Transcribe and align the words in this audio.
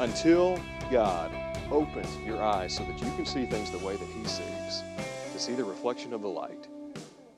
until 0.00 0.58
God 0.90 1.32
opens 1.70 2.08
your 2.24 2.42
eyes 2.42 2.74
so 2.74 2.84
that 2.84 3.00
you 3.00 3.10
can 3.16 3.26
see 3.26 3.46
things 3.46 3.70
the 3.70 3.78
way 3.78 3.96
that 3.96 4.08
He 4.08 4.24
sees, 4.24 4.82
to 5.32 5.38
see 5.38 5.54
the 5.54 5.64
reflection 5.64 6.12
of 6.12 6.22
the 6.22 6.28
light, 6.28 6.68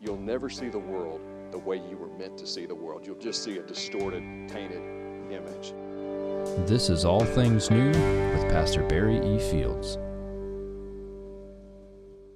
you'll 0.00 0.18
never 0.18 0.48
see 0.50 0.68
the 0.68 0.78
world 0.78 1.20
the 1.50 1.58
way 1.58 1.76
you 1.76 1.96
were 1.96 2.16
meant 2.18 2.38
to 2.38 2.46
see 2.46 2.66
the 2.66 2.74
world. 2.74 3.06
You'll 3.06 3.18
just 3.18 3.42
see 3.42 3.58
a 3.58 3.62
distorted, 3.62 4.22
tainted 4.48 4.82
image. 5.30 5.72
This 6.66 6.90
is 6.90 7.04
All 7.04 7.24
Things 7.24 7.70
New 7.70 7.88
with 7.88 8.50
Pastor 8.50 8.82
Barry 8.84 9.18
E. 9.18 9.38
Fields. 9.50 9.98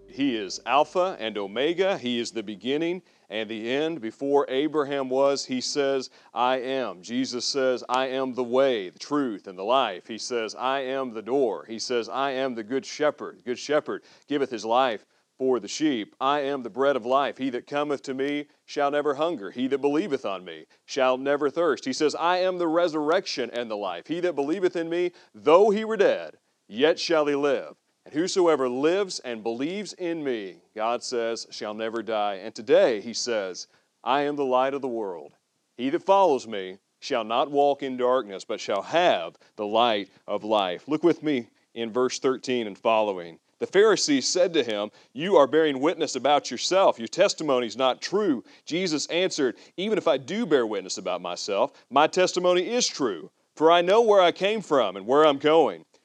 He 0.09 0.37
is 0.37 0.61
Alpha 0.65 1.17
and 1.19 1.37
Omega. 1.37 1.99
He 1.99 2.19
is 2.19 2.31
the 2.31 2.43
beginning 2.43 3.03
and 3.31 3.49
the 3.49 3.71
end. 3.71 4.01
Before 4.01 4.47
Abraham 4.49 5.09
was, 5.09 5.45
he 5.45 5.61
says, 5.61 6.11
I 6.33 6.57
am. 6.57 7.03
Jesus 7.03 7.45
says, 7.45 7.85
I 7.89 8.07
am 8.07 8.35
the 8.35 8.45
way, 8.45 8.89
the 8.91 8.99
truth, 8.99 9.47
and 9.47 9.59
the 9.59 9.65
life. 9.65 10.07
He 10.07 10.19
says, 10.19 10.55
I 10.55 10.81
am 10.81 11.13
the 11.13 11.23
door. 11.23 11.65
He 11.67 11.79
says, 11.79 12.09
I 12.09 12.33
am 12.33 12.55
the 12.55 12.65
good 12.65 12.85
shepherd. 12.85 13.43
Good 13.45 13.59
shepherd 13.59 14.03
giveth 14.29 14.51
his 14.51 14.65
life 14.65 15.07
for 15.39 15.59
the 15.59 15.69
sheep. 15.69 16.15
I 16.21 16.41
am 16.41 16.63
the 16.63 16.71
bread 16.71 16.97
of 16.97 17.05
life. 17.05 17.39
He 17.39 17.51
that 17.51 17.67
cometh 17.67 18.03
to 18.03 18.15
me 18.15 18.47
shall 18.67 18.91
never 18.91 19.15
hunger. 19.15 19.51
He 19.51 19.67
that 19.69 19.81
believeth 19.81 20.25
on 20.25 20.45
me 20.45 20.67
shall 20.87 21.19
never 21.19 21.51
thirst. 21.51 21.85
He 21.85 21.93
says, 21.93 22.15
I 22.15 22.39
am 22.39 22.59
the 22.59 22.69
resurrection 22.69 23.51
and 23.53 23.71
the 23.71 23.77
life. 23.77 24.07
He 24.07 24.21
that 24.21 24.35
believeth 24.35 24.77
in 24.77 24.89
me, 24.89 25.13
though 25.35 25.71
he 25.71 25.85
were 25.85 25.97
dead, 25.97 26.37
yet 26.69 26.99
shall 27.01 27.27
he 27.27 27.35
live. 27.35 27.77
And 28.05 28.15
whosoever 28.15 28.69
lives 28.69 29.19
and 29.21 29.43
believes 29.43 29.95
in 29.95 30.23
me, 30.23 30.57
God 30.75 31.03
says, 31.03 31.47
shall 31.51 31.73
never 31.73 32.03
die. 32.03 32.35
And 32.43 32.55
today 32.55 33.01
he 33.01 33.15
says, 33.15 33.67
I 34.03 34.23
am 34.23 34.37
the 34.37 34.45
light 34.45 34.75
of 34.75 34.83
the 34.83 34.89
world. 34.89 35.33
He 35.77 35.89
that 35.91 36.03
follows 36.03 36.47
me 36.47 36.79
shall 37.01 37.25
not 37.25 37.51
walk 37.51 37.83
in 37.83 37.97
darkness, 37.97 38.45
but 38.45 38.61
shall 38.61 38.83
have 38.83 39.37
the 39.57 39.67
light 39.67 40.11
of 40.27 40.45
life. 40.45 40.87
Look 40.87 41.03
with 41.03 41.23
me 41.23 41.49
in 41.75 41.93
verse 41.93 42.19
13 42.19 42.67
and 42.67 42.77
following. 42.77 43.39
The 43.59 43.67
Pharisees 43.67 44.29
said 44.29 44.53
to 44.55 44.65
him, 44.65 44.91
You 45.15 45.37
are 45.37 45.47
bearing 45.47 45.81
witness 45.81 46.17
about 46.17 46.51
yourself. 46.51 46.99
Your 46.99 47.09
testimony 47.09 47.67
is 47.67 47.77
not 47.77 48.03
true. 48.03 48.45
Jesus 48.67 49.07
answered, 49.07 49.57
Even 49.77 49.97
if 49.97 50.07
I 50.07 50.19
do 50.19 50.45
bear 50.45 50.67
witness 50.67 50.99
about 50.99 51.23
myself, 51.23 51.73
my 51.89 52.07
testimony 52.07 52.69
is 52.69 52.87
true, 52.87 53.31
for 53.55 53.71
I 53.71 53.81
know 53.81 54.03
where 54.03 54.21
I 54.21 54.33
came 54.33 54.61
from 54.61 54.97
and 54.97 55.07
where 55.07 55.25
I'm 55.25 55.39
going. 55.39 55.85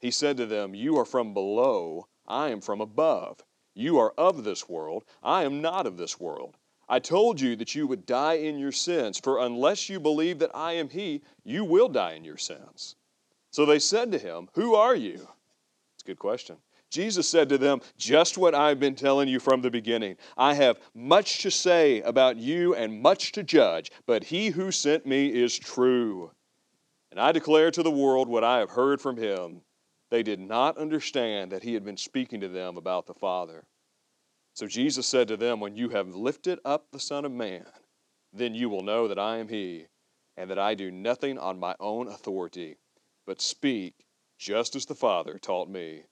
He 0.00 0.10
said 0.10 0.36
to 0.38 0.46
them, 0.46 0.74
You 0.74 0.98
are 0.98 1.04
from 1.04 1.34
below, 1.34 2.08
I 2.26 2.48
am 2.48 2.60
from 2.60 2.80
above. 2.80 3.44
You 3.74 3.98
are 3.98 4.12
of 4.16 4.44
this 4.44 4.68
world, 4.68 5.04
I 5.22 5.44
am 5.44 5.60
not 5.60 5.86
of 5.86 5.96
this 5.96 6.18
world. 6.18 6.56
I 6.88 6.98
told 6.98 7.40
you 7.40 7.54
that 7.56 7.74
you 7.74 7.86
would 7.86 8.04
die 8.04 8.34
in 8.34 8.58
your 8.58 8.72
sins, 8.72 9.18
for 9.18 9.38
unless 9.38 9.88
you 9.88 10.00
believe 10.00 10.40
that 10.40 10.50
I 10.54 10.72
am 10.72 10.88
He, 10.88 11.22
you 11.44 11.64
will 11.64 11.88
die 11.88 12.14
in 12.14 12.24
your 12.24 12.36
sins. 12.36 12.96
So 13.50 13.64
they 13.66 13.78
said 13.78 14.10
to 14.12 14.18
him, 14.18 14.48
Who 14.54 14.74
are 14.74 14.94
you? 14.94 15.28
It's 15.94 16.02
a 16.02 16.06
good 16.06 16.18
question. 16.18 16.56
Jesus 16.90 17.28
said 17.28 17.48
to 17.48 17.58
them, 17.58 17.80
Just 17.96 18.38
what 18.38 18.54
I've 18.54 18.80
been 18.80 18.94
telling 18.94 19.28
you 19.28 19.38
from 19.38 19.60
the 19.60 19.70
beginning. 19.70 20.16
I 20.36 20.54
have 20.54 20.80
much 20.94 21.38
to 21.42 21.50
say 21.50 22.00
about 22.00 22.36
you 22.36 22.74
and 22.74 23.00
much 23.00 23.32
to 23.32 23.42
judge, 23.42 23.92
but 24.06 24.24
He 24.24 24.48
who 24.50 24.72
sent 24.72 25.06
me 25.06 25.28
is 25.28 25.56
true. 25.56 26.32
And 27.10 27.20
I 27.20 27.32
declare 27.32 27.70
to 27.70 27.82
the 27.82 27.90
world 27.90 28.28
what 28.28 28.44
I 28.44 28.58
have 28.58 28.70
heard 28.70 29.00
from 29.00 29.16
Him. 29.16 29.62
They 30.10 30.22
did 30.22 30.40
not 30.40 30.76
understand 30.76 31.52
that 31.52 31.62
he 31.62 31.74
had 31.74 31.84
been 31.84 31.96
speaking 31.96 32.40
to 32.40 32.48
them 32.48 32.76
about 32.76 33.06
the 33.06 33.14
Father. 33.14 33.64
So 34.54 34.66
Jesus 34.66 35.06
said 35.06 35.28
to 35.28 35.36
them, 35.36 35.60
When 35.60 35.76
you 35.76 35.90
have 35.90 36.14
lifted 36.14 36.58
up 36.64 36.90
the 36.90 36.98
Son 36.98 37.24
of 37.24 37.32
Man, 37.32 37.66
then 38.32 38.54
you 38.54 38.68
will 38.68 38.82
know 38.82 39.08
that 39.08 39.18
I 39.18 39.38
am 39.38 39.48
he, 39.48 39.86
and 40.36 40.50
that 40.50 40.58
I 40.58 40.74
do 40.74 40.90
nothing 40.90 41.38
on 41.38 41.60
my 41.60 41.76
own 41.78 42.08
authority, 42.08 42.76
but 43.26 43.40
speak 43.40 43.94
just 44.38 44.74
as 44.74 44.86
the 44.86 44.94
Father 44.94 45.38
taught 45.38 45.68
me. 45.68 46.02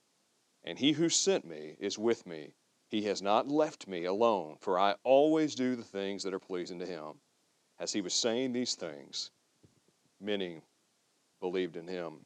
And 0.64 0.78
he 0.78 0.92
who 0.92 1.08
sent 1.08 1.44
me 1.44 1.76
is 1.80 1.98
with 1.98 2.26
me. 2.26 2.54
He 2.88 3.02
has 3.02 3.20
not 3.20 3.48
left 3.48 3.88
me 3.88 4.04
alone, 4.04 4.56
for 4.60 4.78
I 4.78 4.94
always 5.02 5.54
do 5.54 5.76
the 5.76 5.82
things 5.82 6.22
that 6.22 6.34
are 6.34 6.38
pleasing 6.38 6.78
to 6.78 6.86
him. 6.86 7.20
As 7.78 7.92
he 7.92 8.00
was 8.00 8.14
saying 8.14 8.52
these 8.52 8.74
things, 8.74 9.30
many 10.20 10.60
believed 11.40 11.76
in 11.76 11.86
him. 11.86 12.24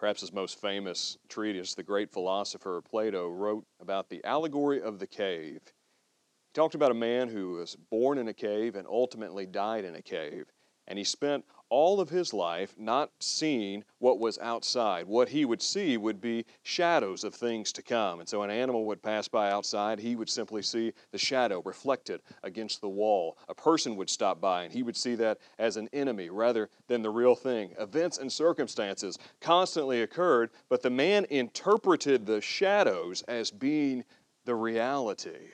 Perhaps 0.00 0.22
his 0.22 0.32
most 0.32 0.58
famous 0.58 1.18
treatise, 1.28 1.74
the 1.74 1.82
great 1.82 2.10
philosopher 2.10 2.80
Plato, 2.80 3.28
wrote 3.28 3.66
about 3.82 4.08
the 4.08 4.24
allegory 4.24 4.80
of 4.80 4.98
the 4.98 5.06
cave. 5.06 5.60
He 5.62 6.52
talked 6.54 6.74
about 6.74 6.90
a 6.90 6.94
man 6.94 7.28
who 7.28 7.50
was 7.50 7.76
born 7.76 8.16
in 8.16 8.26
a 8.26 8.32
cave 8.32 8.76
and 8.76 8.88
ultimately 8.88 9.44
died 9.44 9.84
in 9.84 9.94
a 9.94 10.00
cave. 10.00 10.46
And 10.88 10.98
he 10.98 11.04
spent 11.04 11.44
all 11.70 12.00
of 12.00 12.10
his 12.10 12.34
life 12.34 12.74
not 12.76 13.10
seeing 13.20 13.84
what 13.98 14.18
was 14.18 14.38
outside. 14.38 15.06
What 15.06 15.28
he 15.28 15.44
would 15.44 15.62
see 15.62 15.96
would 15.96 16.20
be 16.20 16.44
shadows 16.62 17.24
of 17.24 17.34
things 17.34 17.72
to 17.72 17.82
come. 17.82 18.20
And 18.20 18.28
so 18.28 18.42
an 18.42 18.50
animal 18.50 18.84
would 18.86 19.02
pass 19.02 19.28
by 19.28 19.50
outside, 19.50 19.98
he 19.98 20.16
would 20.16 20.28
simply 20.28 20.62
see 20.62 20.92
the 21.12 21.18
shadow 21.18 21.62
reflected 21.64 22.20
against 22.42 22.80
the 22.80 22.88
wall. 22.88 23.38
A 23.48 23.54
person 23.54 23.96
would 23.96 24.10
stop 24.10 24.40
by, 24.40 24.64
and 24.64 24.72
he 24.72 24.82
would 24.82 24.96
see 24.96 25.14
that 25.14 25.38
as 25.58 25.76
an 25.76 25.88
enemy 25.92 26.28
rather 26.28 26.68
than 26.88 27.02
the 27.02 27.10
real 27.10 27.34
thing. 27.34 27.72
Events 27.78 28.18
and 28.18 28.30
circumstances 28.30 29.18
constantly 29.40 30.02
occurred, 30.02 30.50
but 30.68 30.82
the 30.82 30.90
man 30.90 31.26
interpreted 31.30 32.26
the 32.26 32.40
shadows 32.40 33.22
as 33.22 33.50
being 33.50 34.04
the 34.44 34.54
reality. 34.54 35.50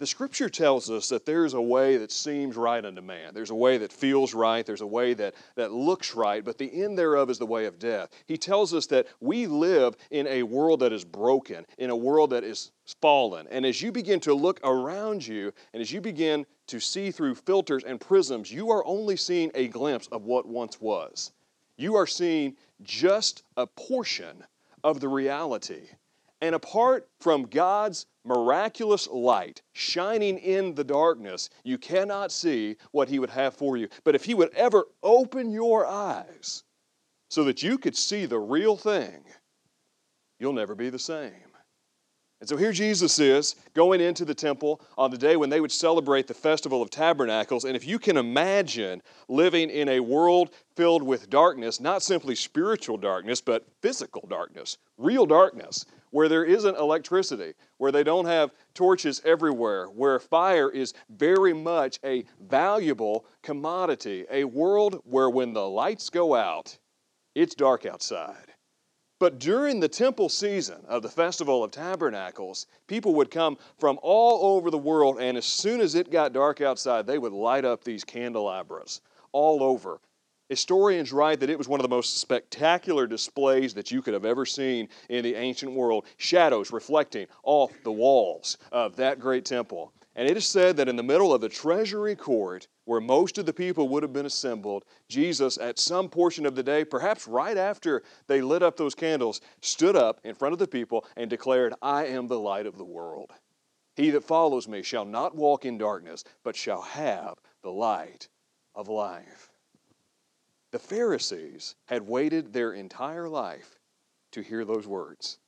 The 0.00 0.06
scripture 0.06 0.48
tells 0.48 0.88
us 0.88 1.10
that 1.10 1.26
there's 1.26 1.52
a 1.52 1.60
way 1.60 1.98
that 1.98 2.10
seems 2.10 2.56
right 2.56 2.82
unto 2.82 3.02
man. 3.02 3.34
There's 3.34 3.50
a 3.50 3.54
way 3.54 3.76
that 3.76 3.92
feels 3.92 4.32
right. 4.32 4.64
There's 4.64 4.80
a 4.80 4.86
way 4.86 5.12
that, 5.12 5.34
that 5.56 5.72
looks 5.72 6.14
right, 6.14 6.42
but 6.42 6.56
the 6.56 6.82
end 6.82 6.98
thereof 6.98 7.28
is 7.28 7.38
the 7.38 7.44
way 7.44 7.66
of 7.66 7.78
death. 7.78 8.08
He 8.24 8.38
tells 8.38 8.72
us 8.72 8.86
that 8.86 9.08
we 9.20 9.46
live 9.46 9.98
in 10.10 10.26
a 10.26 10.42
world 10.42 10.80
that 10.80 10.94
is 10.94 11.04
broken, 11.04 11.66
in 11.76 11.90
a 11.90 11.96
world 11.96 12.30
that 12.30 12.44
is 12.44 12.72
fallen. 13.02 13.46
And 13.50 13.66
as 13.66 13.82
you 13.82 13.92
begin 13.92 14.20
to 14.20 14.32
look 14.32 14.58
around 14.64 15.26
you, 15.26 15.52
and 15.74 15.82
as 15.82 15.92
you 15.92 16.00
begin 16.00 16.46
to 16.68 16.80
see 16.80 17.10
through 17.10 17.34
filters 17.34 17.84
and 17.84 18.00
prisms, 18.00 18.50
you 18.50 18.70
are 18.70 18.86
only 18.86 19.16
seeing 19.16 19.50
a 19.54 19.68
glimpse 19.68 20.06
of 20.06 20.24
what 20.24 20.46
once 20.46 20.80
was. 20.80 21.32
You 21.76 21.96
are 21.96 22.06
seeing 22.06 22.56
just 22.82 23.42
a 23.58 23.66
portion 23.66 24.44
of 24.82 25.00
the 25.00 25.08
reality. 25.08 25.82
And 26.40 26.54
apart 26.54 27.08
from 27.20 27.44
God's 27.44 28.06
miraculous 28.24 29.08
light 29.08 29.62
shining 29.72 30.38
in 30.38 30.74
the 30.74 30.84
darkness, 30.84 31.50
you 31.64 31.76
cannot 31.78 32.32
see 32.32 32.76
what 32.92 33.08
He 33.08 33.18
would 33.18 33.30
have 33.30 33.54
for 33.54 33.76
you. 33.76 33.88
But 34.04 34.14
if 34.14 34.24
He 34.24 34.34
would 34.34 34.52
ever 34.54 34.86
open 35.02 35.50
your 35.50 35.86
eyes 35.86 36.64
so 37.28 37.44
that 37.44 37.62
you 37.62 37.78
could 37.78 37.96
see 37.96 38.26
the 38.26 38.38
real 38.38 38.76
thing, 38.76 39.24
you'll 40.38 40.52
never 40.52 40.74
be 40.74 40.90
the 40.90 40.98
same. 40.98 41.50
And 42.40 42.48
so 42.48 42.56
here 42.56 42.72
Jesus 42.72 43.18
is 43.18 43.54
going 43.74 44.00
into 44.00 44.24
the 44.24 44.34
temple 44.34 44.80
on 44.96 45.10
the 45.10 45.18
day 45.18 45.36
when 45.36 45.50
they 45.50 45.60
would 45.60 45.70
celebrate 45.70 46.26
the 46.26 46.32
Festival 46.32 46.80
of 46.80 46.88
Tabernacles. 46.88 47.66
And 47.66 47.76
if 47.76 47.86
you 47.86 47.98
can 47.98 48.16
imagine 48.16 49.02
living 49.28 49.68
in 49.68 49.90
a 49.90 50.00
world 50.00 50.54
filled 50.74 51.02
with 51.02 51.28
darkness, 51.28 51.80
not 51.80 52.02
simply 52.02 52.34
spiritual 52.34 52.96
darkness, 52.96 53.42
but 53.42 53.66
physical 53.82 54.26
darkness, 54.26 54.78
real 54.96 55.26
darkness, 55.26 55.84
where 56.10 56.28
there 56.28 56.44
isn't 56.44 56.76
electricity, 56.76 57.54
where 57.78 57.92
they 57.92 58.02
don't 58.02 58.26
have 58.26 58.52
torches 58.74 59.20
everywhere, 59.24 59.86
where 59.86 60.18
fire 60.18 60.70
is 60.70 60.94
very 61.08 61.52
much 61.52 61.98
a 62.04 62.24
valuable 62.40 63.24
commodity, 63.42 64.26
a 64.30 64.44
world 64.44 65.00
where 65.04 65.30
when 65.30 65.52
the 65.52 65.68
lights 65.68 66.10
go 66.10 66.34
out, 66.34 66.78
it's 67.34 67.54
dark 67.54 67.86
outside. 67.86 68.54
But 69.20 69.38
during 69.38 69.80
the 69.80 69.88
temple 69.88 70.30
season 70.30 70.82
of 70.88 71.02
the 71.02 71.08
Festival 71.10 71.62
of 71.62 71.70
Tabernacles, 71.70 72.66
people 72.86 73.14
would 73.16 73.30
come 73.30 73.58
from 73.78 73.98
all 74.02 74.56
over 74.56 74.70
the 74.70 74.78
world, 74.78 75.20
and 75.20 75.36
as 75.36 75.44
soon 75.44 75.82
as 75.82 75.94
it 75.94 76.10
got 76.10 76.32
dark 76.32 76.62
outside, 76.62 77.06
they 77.06 77.18
would 77.18 77.34
light 77.34 77.66
up 77.66 77.84
these 77.84 78.02
candelabras 78.02 79.02
all 79.32 79.62
over. 79.62 80.00
Historians 80.50 81.12
write 81.12 81.38
that 81.38 81.48
it 81.48 81.56
was 81.56 81.68
one 81.68 81.78
of 81.78 81.84
the 81.84 81.88
most 81.88 82.18
spectacular 82.18 83.06
displays 83.06 83.72
that 83.72 83.92
you 83.92 84.02
could 84.02 84.14
have 84.14 84.24
ever 84.24 84.44
seen 84.44 84.88
in 85.08 85.22
the 85.22 85.36
ancient 85.36 85.70
world. 85.70 86.06
Shadows 86.16 86.72
reflecting 86.72 87.28
off 87.44 87.72
the 87.84 87.92
walls 87.92 88.58
of 88.72 88.96
that 88.96 89.20
great 89.20 89.44
temple. 89.44 89.92
And 90.16 90.28
it 90.28 90.36
is 90.36 90.48
said 90.48 90.76
that 90.76 90.88
in 90.88 90.96
the 90.96 91.04
middle 91.04 91.32
of 91.32 91.40
the 91.40 91.48
treasury 91.48 92.16
court, 92.16 92.66
where 92.84 93.00
most 93.00 93.38
of 93.38 93.46
the 93.46 93.52
people 93.52 93.88
would 93.90 94.02
have 94.02 94.12
been 94.12 94.26
assembled, 94.26 94.84
Jesus, 95.08 95.56
at 95.56 95.78
some 95.78 96.08
portion 96.08 96.44
of 96.44 96.56
the 96.56 96.64
day, 96.64 96.84
perhaps 96.84 97.28
right 97.28 97.56
after 97.56 98.02
they 98.26 98.42
lit 98.42 98.64
up 98.64 98.76
those 98.76 98.96
candles, 98.96 99.40
stood 99.62 99.94
up 99.94 100.20
in 100.24 100.34
front 100.34 100.52
of 100.52 100.58
the 100.58 100.66
people 100.66 101.06
and 101.16 101.30
declared, 101.30 101.74
I 101.80 102.06
am 102.06 102.26
the 102.26 102.40
light 102.40 102.66
of 102.66 102.76
the 102.76 102.84
world. 102.84 103.30
He 103.94 104.10
that 104.10 104.24
follows 104.24 104.66
me 104.66 104.82
shall 104.82 105.04
not 105.04 105.36
walk 105.36 105.64
in 105.64 105.78
darkness, 105.78 106.24
but 106.42 106.56
shall 106.56 106.82
have 106.82 107.36
the 107.62 107.70
light 107.70 108.28
of 108.74 108.88
life. 108.88 109.49
The 110.72 110.78
Pharisees 110.78 111.74
had 111.86 112.06
waited 112.06 112.52
their 112.52 112.72
entire 112.72 113.28
life 113.28 113.78
to 114.32 114.40
hear 114.40 114.64
those 114.64 114.86
words. 114.86 115.38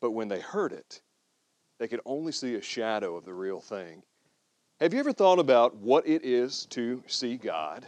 But 0.00 0.10
when 0.10 0.28
they 0.28 0.40
heard 0.40 0.72
it, 0.72 1.00
they 1.78 1.88
could 1.88 2.00
only 2.04 2.32
see 2.32 2.54
a 2.54 2.60
shadow 2.60 3.16
of 3.16 3.24
the 3.24 3.34
real 3.34 3.60
thing. 3.60 4.02
Have 4.80 4.92
you 4.92 5.00
ever 5.00 5.12
thought 5.12 5.38
about 5.38 5.76
what 5.76 6.06
it 6.06 6.24
is 6.24 6.66
to 6.66 7.02
see 7.06 7.36
God? 7.36 7.86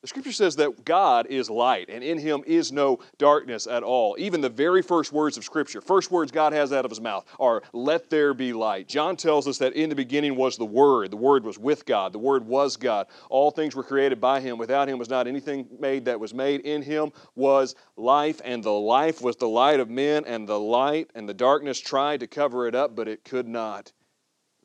The 0.00 0.06
scripture 0.06 0.30
says 0.30 0.54
that 0.56 0.84
God 0.84 1.26
is 1.26 1.50
light, 1.50 1.88
and 1.88 2.04
in 2.04 2.18
him 2.18 2.44
is 2.46 2.70
no 2.70 3.00
darkness 3.18 3.66
at 3.66 3.82
all. 3.82 4.14
Even 4.16 4.40
the 4.40 4.48
very 4.48 4.80
first 4.80 5.12
words 5.12 5.36
of 5.36 5.42
scripture, 5.42 5.80
first 5.80 6.12
words 6.12 6.30
God 6.30 6.52
has 6.52 6.72
out 6.72 6.84
of 6.84 6.90
his 6.92 7.00
mouth 7.00 7.26
are, 7.40 7.64
Let 7.72 8.08
there 8.08 8.32
be 8.32 8.52
light. 8.52 8.86
John 8.86 9.16
tells 9.16 9.48
us 9.48 9.58
that 9.58 9.72
in 9.72 9.88
the 9.88 9.96
beginning 9.96 10.36
was 10.36 10.56
the 10.56 10.64
Word. 10.64 11.10
The 11.10 11.16
Word 11.16 11.42
was 11.42 11.58
with 11.58 11.84
God. 11.84 12.12
The 12.12 12.20
Word 12.20 12.46
was 12.46 12.76
God. 12.76 13.08
All 13.28 13.50
things 13.50 13.74
were 13.74 13.82
created 13.82 14.20
by 14.20 14.38
him. 14.38 14.56
Without 14.56 14.88
him 14.88 14.98
was 14.98 15.10
not 15.10 15.26
anything 15.26 15.66
made 15.80 16.04
that 16.04 16.20
was 16.20 16.32
made. 16.32 16.60
In 16.60 16.80
him 16.80 17.10
was 17.34 17.74
life, 17.96 18.40
and 18.44 18.62
the 18.62 18.70
life 18.70 19.20
was 19.20 19.34
the 19.34 19.48
light 19.48 19.80
of 19.80 19.90
men, 19.90 20.22
and 20.26 20.48
the 20.48 20.60
light 20.60 21.10
and 21.16 21.28
the 21.28 21.34
darkness 21.34 21.80
tried 21.80 22.20
to 22.20 22.28
cover 22.28 22.68
it 22.68 22.76
up, 22.76 22.94
but 22.94 23.08
it 23.08 23.24
could 23.24 23.48
not 23.48 23.92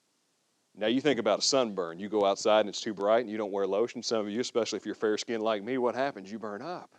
Now, 0.76 0.88
you 0.88 1.02
think 1.02 1.20
about 1.20 1.40
a 1.40 1.42
sunburn. 1.42 2.00
You 2.00 2.10
go 2.10 2.26
outside 2.26 2.62
and 2.62 2.70
it's 2.70 2.82
too 2.82 2.94
bright 2.94 3.22
and 3.22 3.30
you 3.30 3.38
don't 3.38 3.52
wear 3.52 3.68
lotion. 3.68 4.02
Some 4.02 4.22
of 4.22 4.30
you, 4.30 4.40
especially 4.40 4.78
if 4.78 4.86
you're 4.86 4.96
fair 4.96 5.18
skinned 5.18 5.44
like 5.44 5.64
me, 5.64 5.78
what 5.78 5.96
happens? 5.96 6.32
You 6.32 6.40
burn 6.40 6.62
up. 6.62 6.96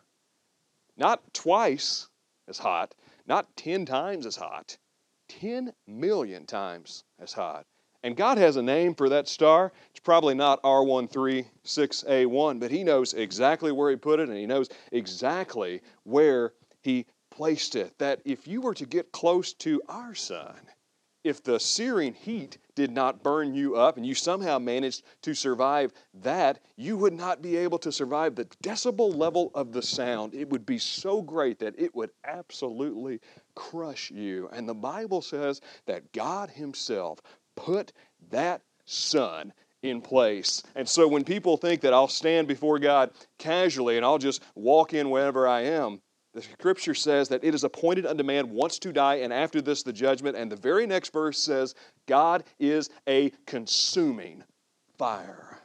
Not 0.97 1.23
twice 1.33 2.09
as 2.47 2.59
hot, 2.59 2.95
not 3.31 3.57
10 3.57 3.87
times 3.87 4.27
as 4.27 4.35
hot, 4.35 4.77
10 5.29 5.73
million 5.87 6.45
times 6.45 7.05
as 7.21 7.33
hot. 7.33 7.65
And 8.03 8.17
God 8.17 8.39
has 8.39 8.57
a 8.57 8.63
name 8.63 8.93
for 8.97 9.09
that 9.11 9.29
star. 9.29 9.71
It's 9.91 10.01
probably 10.01 10.35
not 10.35 10.61
R136A1, 10.65 12.59
but 12.59 12.73
He 12.73 12.83
knows 12.83 13.15
exactly 13.15 13.71
where 13.71 13.89
He 13.89 13.97
put 13.97 14.19
it 14.19 14.29
and 14.29 14.37
He 14.37 14.47
knows 14.47 14.69
exactly 14.91 15.81
where 16.03 16.55
He 16.83 17.07
placed 17.31 17.77
it. 17.77 17.97
That 17.99 18.21
if 18.25 18.49
you 18.49 18.63
were 18.63 18.75
to 18.75 18.85
get 18.85 19.13
close 19.13 19.53
to 19.55 19.81
our 19.89 20.17
sun, 20.17 20.59
if 21.25 21.43
the 21.43 21.61
searing 21.61 22.15
heat 22.15 22.59
did 22.75 22.91
not 22.91 23.23
burn 23.23 23.55
you 23.55 23.77
up 23.77 23.97
and 23.97 24.07
you 24.07 24.15
somehow 24.15 24.59
managed 24.59 25.03
to 25.23 25.35
survive 25.35 25.93
that, 26.23 26.61
you 26.77 26.97
would 26.97 27.13
not 27.13 27.43
be 27.43 27.57
able 27.57 27.79
to 27.79 27.93
survive 27.93 28.35
the 28.35 28.47
decibel 28.63 29.15
level 29.15 29.51
of 29.55 29.73
the 29.73 29.83
sound. 29.83 30.35
It 30.35 30.49
would 30.51 30.65
be 30.65 30.79
so 30.79 31.21
great 31.21 31.59
that 31.59 31.79
it 31.79 31.95
would 31.95 32.11
absolutely 32.25 33.21
crush 33.55 34.11
you. 34.11 34.49
And 34.53 34.69
the 34.69 34.75
Bible 34.75 35.21
says 35.21 35.61
that 35.87 36.13
God 36.13 36.51
Himself 36.51 37.21
put 37.55 37.93
that 38.31 38.63
sun 38.85 39.53
in 39.83 40.01
place. 40.01 40.63
And 40.75 40.89
so 40.89 41.09
when 41.09 41.25
people 41.25 41.57
think 41.57 41.81
that 41.83 41.95
I'll 41.95 42.09
stand 42.09 42.49
before 42.49 42.79
God 42.79 43.11
casually 43.39 43.97
and 43.97 44.05
I'll 44.05 44.19
just 44.19 44.43
walk 44.55 44.93
in 44.93 45.11
wherever 45.11 45.49
I 45.49 45.63
am, 45.63 46.01
the 46.33 46.43
scripture 46.43 46.95
says 46.95 47.29
that 47.31 47.43
it 47.43 47.55
is 47.55 47.65
appointed 47.65 48.07
unto 48.07 48.23
man 48.23 48.51
once 48.51 48.79
to 48.81 48.93
die, 48.93 49.17
and 49.17 49.33
after 49.33 49.61
this 49.61 49.83
the 49.83 49.93
judgment. 49.93 50.37
And 50.37 50.51
the 50.51 50.57
very 50.57 50.87
next 50.87 51.13
verse 51.13 51.39
says, 51.39 51.75
God 52.07 52.45
is 52.59 52.89
a 53.09 53.33
consuming 53.47 54.45
fire. 54.97 55.59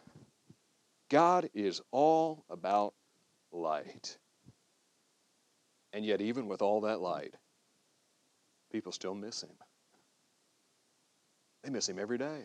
God 1.10 1.50
is 1.54 1.82
all 1.92 2.46
about 2.50 2.96
light. 3.52 4.18
And 5.94 6.04
yet, 6.04 6.20
even 6.20 6.48
with 6.48 6.62
all 6.62 6.82
that 6.82 7.00
light, 7.00 7.36
people 8.72 8.92
still 8.92 9.16
miss 9.16 9.44
him. 9.44 9.56
They 11.64 11.70
miss 11.70 11.88
him 11.88 12.00
every 12.00 12.18
day. 12.18 12.42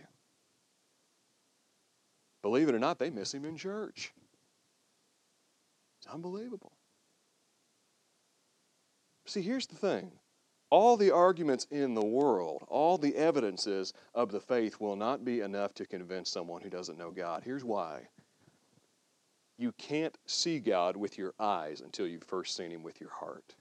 Believe 2.42 2.68
it 2.68 2.74
or 2.74 2.78
not, 2.78 2.98
they 2.98 3.10
miss 3.10 3.34
him 3.34 3.44
in 3.44 3.56
church. 3.56 4.12
It's 5.98 6.12
unbelievable. 6.12 6.72
See, 9.30 9.42
here's 9.42 9.68
the 9.68 9.76
thing 9.76 10.10
all 10.70 10.96
the 10.96 11.12
arguments 11.12 11.68
in 11.70 11.94
the 11.94 12.04
world, 12.04 12.64
all 12.66 12.99
the 12.99 13.14
evidences 13.14 13.94
of 14.12 14.32
the 14.32 14.40
faith 14.40 14.80
will 14.80 14.96
not 14.96 15.25
be 15.25 15.38
enough 15.38 15.72
to 15.75 15.87
convince 15.87 16.28
someone 16.28 16.62
who 16.62 16.68
doesn't 16.68 16.99
know 16.99 17.12
God. 17.12 17.42
Here's 17.44 17.62
why. 17.62 18.08
You 19.56 19.70
can't 19.78 20.18
see 20.26 20.58
God 20.58 20.96
with 20.96 21.16
your 21.16 21.34
eyes 21.38 21.80
until 21.80 22.08
you've 22.08 22.25
first 22.25 22.56
seen 22.56 22.72
Him 22.72 22.82
with 22.82 23.00
your 23.00 23.10
heart. 23.10 23.54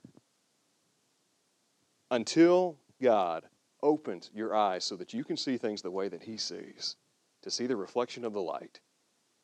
Until 2.10 2.76
God 3.00 3.44
opens 3.80 4.28
your 4.34 4.56
eyes 4.56 4.84
so 4.84 4.96
that 4.96 5.14
you 5.14 5.22
can 5.22 5.36
see 5.36 5.56
things 5.56 5.82
the 5.82 5.90
way 5.92 6.08
that 6.08 6.24
He 6.24 6.36
sees, 6.36 6.96
to 7.42 7.50
see 7.50 7.68
the 7.68 7.76
reflection 7.76 8.24
of 8.24 8.32
the 8.32 8.42
light, 8.42 8.80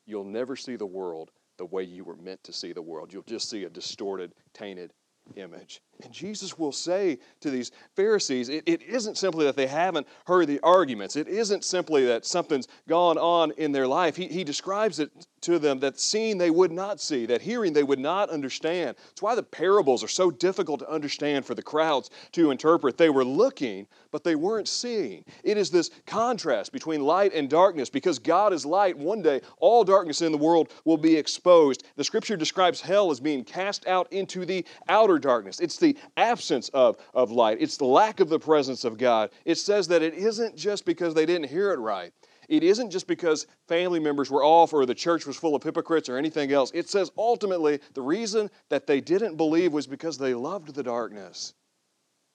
you'll 0.05 0.25
never 0.25 0.57
see 0.57 0.75
the 0.75 0.85
world 0.85 1.31
the 1.57 1.65
way 1.65 1.83
you 1.83 2.03
were 2.03 2.17
meant 2.17 2.43
to 2.43 2.51
see 2.51 2.73
the 2.73 2.81
world. 2.81 3.13
You'll 3.13 3.23
just 3.23 3.49
see 3.49 3.63
a 3.63 3.69
distorted, 3.69 4.33
tainted 4.53 4.91
image. 5.37 5.81
And 6.03 6.13
Jesus 6.13 6.57
will 6.57 6.71
say 6.71 7.19
to 7.41 7.49
these 7.49 7.71
Pharisees, 7.95 8.49
it, 8.49 8.63
it 8.65 8.81
isn't 8.83 9.17
simply 9.17 9.45
that 9.45 9.55
they 9.55 9.67
haven't 9.67 10.07
heard 10.25 10.47
the 10.47 10.59
arguments. 10.61 11.15
It 11.15 11.27
isn't 11.27 11.63
simply 11.63 12.05
that 12.05 12.25
something's 12.25 12.67
gone 12.87 13.17
on 13.17 13.51
in 13.57 13.71
their 13.71 13.87
life. 13.87 14.15
He, 14.15 14.27
he 14.27 14.43
describes 14.43 14.99
it 14.99 15.11
to 15.41 15.59
them 15.59 15.79
that 15.79 15.99
seeing 15.99 16.37
they 16.37 16.49
would 16.49 16.71
not 16.71 16.99
see, 16.99 17.25
that 17.25 17.41
hearing 17.41 17.73
they 17.73 17.83
would 17.83 17.99
not 17.99 18.29
understand. 18.29 18.95
It's 19.11 19.21
why 19.21 19.35
the 19.35 19.43
parables 19.43 20.03
are 20.03 20.07
so 20.07 20.31
difficult 20.31 20.79
to 20.79 20.89
understand 20.89 21.45
for 21.45 21.55
the 21.55 21.61
crowds 21.61 22.09
to 22.33 22.51
interpret. 22.51 22.97
They 22.97 23.09
were 23.09 23.25
looking, 23.25 23.87
but 24.11 24.23
they 24.23 24.35
weren't 24.35 24.67
seeing. 24.67 25.23
It 25.43 25.57
is 25.57 25.69
this 25.69 25.91
contrast 26.05 26.71
between 26.71 27.01
light 27.01 27.33
and 27.33 27.49
darkness. 27.49 27.89
Because 27.89 28.19
God 28.19 28.53
is 28.53 28.65
light, 28.65 28.97
one 28.97 29.21
day 29.21 29.41
all 29.59 29.83
darkness 29.83 30.21
in 30.21 30.31
the 30.31 30.37
world 30.37 30.71
will 30.85 30.97
be 30.97 31.15
exposed. 31.15 31.85
The 31.95 32.03
scripture 32.03 32.37
describes 32.37 32.81
hell 32.81 33.11
as 33.11 33.19
being 33.19 33.43
cast 33.43 33.87
out 33.87 34.11
into 34.11 34.45
the 34.45 34.65
outer 34.89 35.19
darkness. 35.19 35.59
It's 35.59 35.77
the 35.93 35.97
absence 36.17 36.69
of, 36.69 36.97
of 37.13 37.31
light, 37.31 37.57
it's 37.59 37.77
the 37.77 37.85
lack 37.85 38.19
of 38.19 38.29
the 38.29 38.39
presence 38.39 38.83
of 38.83 38.97
God. 38.97 39.29
It 39.45 39.55
says 39.55 39.87
that 39.89 40.01
it 40.01 40.13
isn't 40.13 40.55
just 40.55 40.85
because 40.85 41.13
they 41.13 41.25
didn't 41.25 41.49
hear 41.49 41.71
it 41.71 41.79
right. 41.79 42.11
It 42.49 42.63
isn't 42.63 42.91
just 42.91 43.07
because 43.07 43.47
family 43.67 43.99
members 43.99 44.31
were 44.31 44.43
off 44.43 44.73
or 44.73 44.85
the 44.85 44.95
church 44.95 45.25
was 45.25 45.35
full 45.35 45.55
of 45.55 45.63
hypocrites 45.63 46.07
or 46.07 46.17
anything 46.17 46.51
else. 46.51 46.71
It 46.73 46.89
says 46.89 47.11
ultimately 47.17 47.79
the 47.93 48.01
reason 48.01 48.49
that 48.69 48.87
they 48.87 49.01
didn't 49.01 49.35
believe 49.35 49.73
was 49.73 49.87
because 49.87 50.17
they 50.17 50.33
loved 50.33 50.73
the 50.73 50.83
darkness 50.83 51.53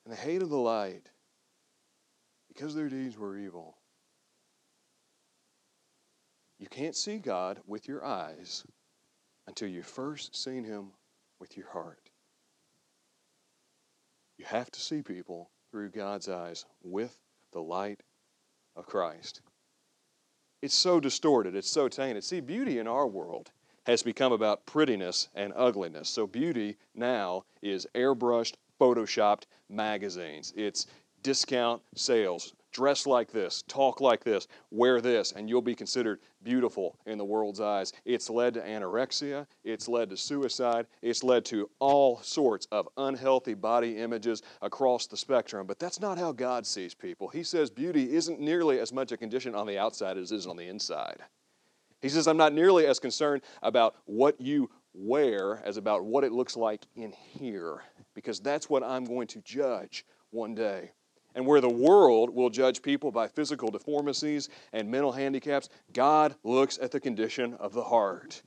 and 0.04 0.14
they 0.14 0.18
hated 0.18 0.50
the 0.50 0.56
light 0.56 1.08
because 2.48 2.74
their 2.74 2.88
deeds 2.88 3.16
were 3.16 3.38
evil. 3.38 3.76
You 6.58 6.68
can't 6.68 6.94
see 6.94 7.18
God 7.18 7.58
with 7.66 7.88
your 7.88 8.04
eyes 8.04 8.64
until 9.46 9.68
you've 9.68 9.86
first 9.86 10.36
seen 10.36 10.62
Him 10.62 10.92
with 11.40 11.56
your 11.56 11.68
heart. 11.68 12.01
You 14.38 14.44
have 14.46 14.70
to 14.70 14.80
see 14.80 15.02
people 15.02 15.50
through 15.70 15.90
God's 15.90 16.28
eyes 16.28 16.64
with 16.82 17.18
the 17.52 17.62
light 17.62 18.02
of 18.76 18.86
Christ. 18.86 19.40
It's 20.60 20.74
so 20.74 21.00
distorted, 21.00 21.56
it's 21.56 21.70
so 21.70 21.88
tainted. 21.88 22.24
See, 22.24 22.40
beauty 22.40 22.78
in 22.78 22.86
our 22.86 23.06
world 23.06 23.50
has 23.84 24.02
become 24.02 24.32
about 24.32 24.64
prettiness 24.64 25.28
and 25.34 25.52
ugliness. 25.56 26.08
So, 26.08 26.26
beauty 26.26 26.76
now 26.94 27.44
is 27.62 27.86
airbrushed, 27.94 28.54
photoshopped 28.80 29.44
magazines. 29.68 30.52
It's 30.56 30.86
discount 31.22 31.82
sales, 31.96 32.54
dress 32.72 33.06
like 33.06 33.30
this, 33.30 33.62
talk 33.68 34.00
like 34.00 34.24
this, 34.24 34.48
wear 34.70 35.00
this, 35.00 35.32
and 35.32 35.48
you'll 35.48 35.62
be 35.62 35.74
considered 35.74 36.20
beautiful 36.42 36.98
in 37.06 37.18
the 37.18 37.24
world's 37.24 37.60
eyes. 37.60 37.92
It's 38.04 38.28
led 38.28 38.54
to 38.54 38.60
anorexia, 38.60 39.46
it's 39.62 39.88
led 39.88 40.10
to 40.10 40.16
suicide, 40.16 40.86
it's 41.02 41.22
led 41.22 41.44
to 41.46 41.70
all 41.78 42.20
sorts 42.22 42.66
of 42.72 42.88
unhealthy 42.96 43.54
body 43.54 43.98
images 43.98 44.42
across 44.60 45.06
the 45.06 45.16
spectrum. 45.16 45.66
But 45.66 45.78
that's 45.78 46.00
not 46.00 46.18
how 46.18 46.32
God 46.32 46.66
sees 46.66 46.94
people. 46.94 47.28
He 47.28 47.44
says 47.44 47.70
beauty 47.70 48.14
isn't 48.14 48.40
nearly 48.40 48.80
as 48.80 48.92
much 48.92 49.12
a 49.12 49.16
condition 49.16 49.54
on 49.54 49.66
the 49.66 49.78
outside 49.78 50.16
as 50.16 50.32
it 50.32 50.36
is 50.36 50.46
on 50.46 50.56
the 50.56 50.68
inside. 50.68 51.20
He 52.00 52.08
says, 52.08 52.26
I'm 52.26 52.36
not 52.36 52.52
nearly 52.52 52.86
as 52.86 52.98
concerned 52.98 53.42
about 53.62 53.94
what 54.06 54.40
you 54.40 54.68
wear 54.92 55.62
as 55.64 55.76
about 55.76 56.04
what 56.04 56.24
it 56.24 56.32
looks 56.32 56.56
like 56.56 56.84
in 56.96 57.12
here, 57.12 57.82
because 58.14 58.40
that's 58.40 58.68
what 58.68 58.82
I'm 58.82 59.04
going 59.04 59.28
to 59.28 59.40
judge 59.42 60.04
one 60.30 60.54
day. 60.54 60.90
And 61.34 61.46
where 61.46 61.60
the 61.60 61.70
world 61.70 62.30
will 62.30 62.50
judge 62.50 62.82
people 62.82 63.10
by 63.10 63.28
physical 63.28 63.70
deformities 63.70 64.48
and 64.72 64.90
mental 64.90 65.12
handicaps, 65.12 65.68
God 65.92 66.34
looks 66.44 66.78
at 66.78 66.90
the 66.90 67.00
condition 67.00 67.54
of 67.54 67.72
the 67.72 67.84
heart. 67.84 68.42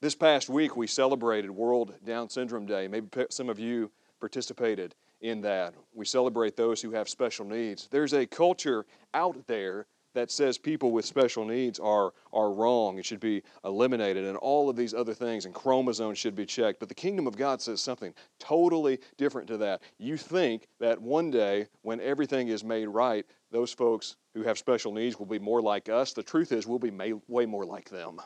This 0.00 0.14
past 0.14 0.48
week, 0.48 0.76
we 0.76 0.86
celebrated 0.86 1.50
World 1.50 1.94
Down 2.04 2.28
Syndrome 2.30 2.66
Day. 2.66 2.88
Maybe 2.88 3.08
some 3.30 3.48
of 3.48 3.58
you 3.58 3.90
participated 4.18 4.94
in 5.20 5.42
that. 5.42 5.74
We 5.92 6.06
celebrate 6.06 6.56
those 6.56 6.80
who 6.80 6.92
have 6.92 7.08
special 7.08 7.44
needs. 7.44 7.86
There's 7.90 8.14
a 8.14 8.26
culture 8.26 8.86
out 9.12 9.46
there 9.46 9.86
that 10.14 10.30
says 10.30 10.58
people 10.58 10.90
with 10.90 11.04
special 11.04 11.44
needs 11.44 11.78
are, 11.78 12.12
are 12.32 12.52
wrong 12.52 12.96
and 12.96 13.06
should 13.06 13.20
be 13.20 13.42
eliminated, 13.64 14.24
and 14.24 14.36
all 14.36 14.68
of 14.68 14.76
these 14.76 14.94
other 14.94 15.14
things, 15.14 15.44
and 15.44 15.54
chromosomes 15.54 16.18
should 16.18 16.34
be 16.34 16.46
checked. 16.46 16.80
But 16.80 16.88
the 16.88 16.94
kingdom 16.94 17.26
of 17.26 17.36
God 17.36 17.60
says 17.60 17.80
something 17.80 18.14
totally 18.38 18.98
different 19.16 19.48
to 19.48 19.56
that. 19.58 19.82
You 19.98 20.16
think 20.16 20.66
that 20.80 21.00
one 21.00 21.30
day, 21.30 21.68
when 21.82 22.00
everything 22.00 22.48
is 22.48 22.64
made 22.64 22.86
right, 22.86 23.24
those 23.50 23.72
folks 23.72 24.16
who 24.34 24.42
have 24.42 24.58
special 24.58 24.92
needs 24.92 25.18
will 25.18 25.26
be 25.26 25.38
more 25.38 25.62
like 25.62 25.88
us. 25.88 26.12
The 26.12 26.22
truth 26.22 26.52
is, 26.52 26.66
we'll 26.66 26.78
be 26.78 27.12
way 27.28 27.46
more 27.46 27.64
like 27.64 27.88
them 27.88 28.20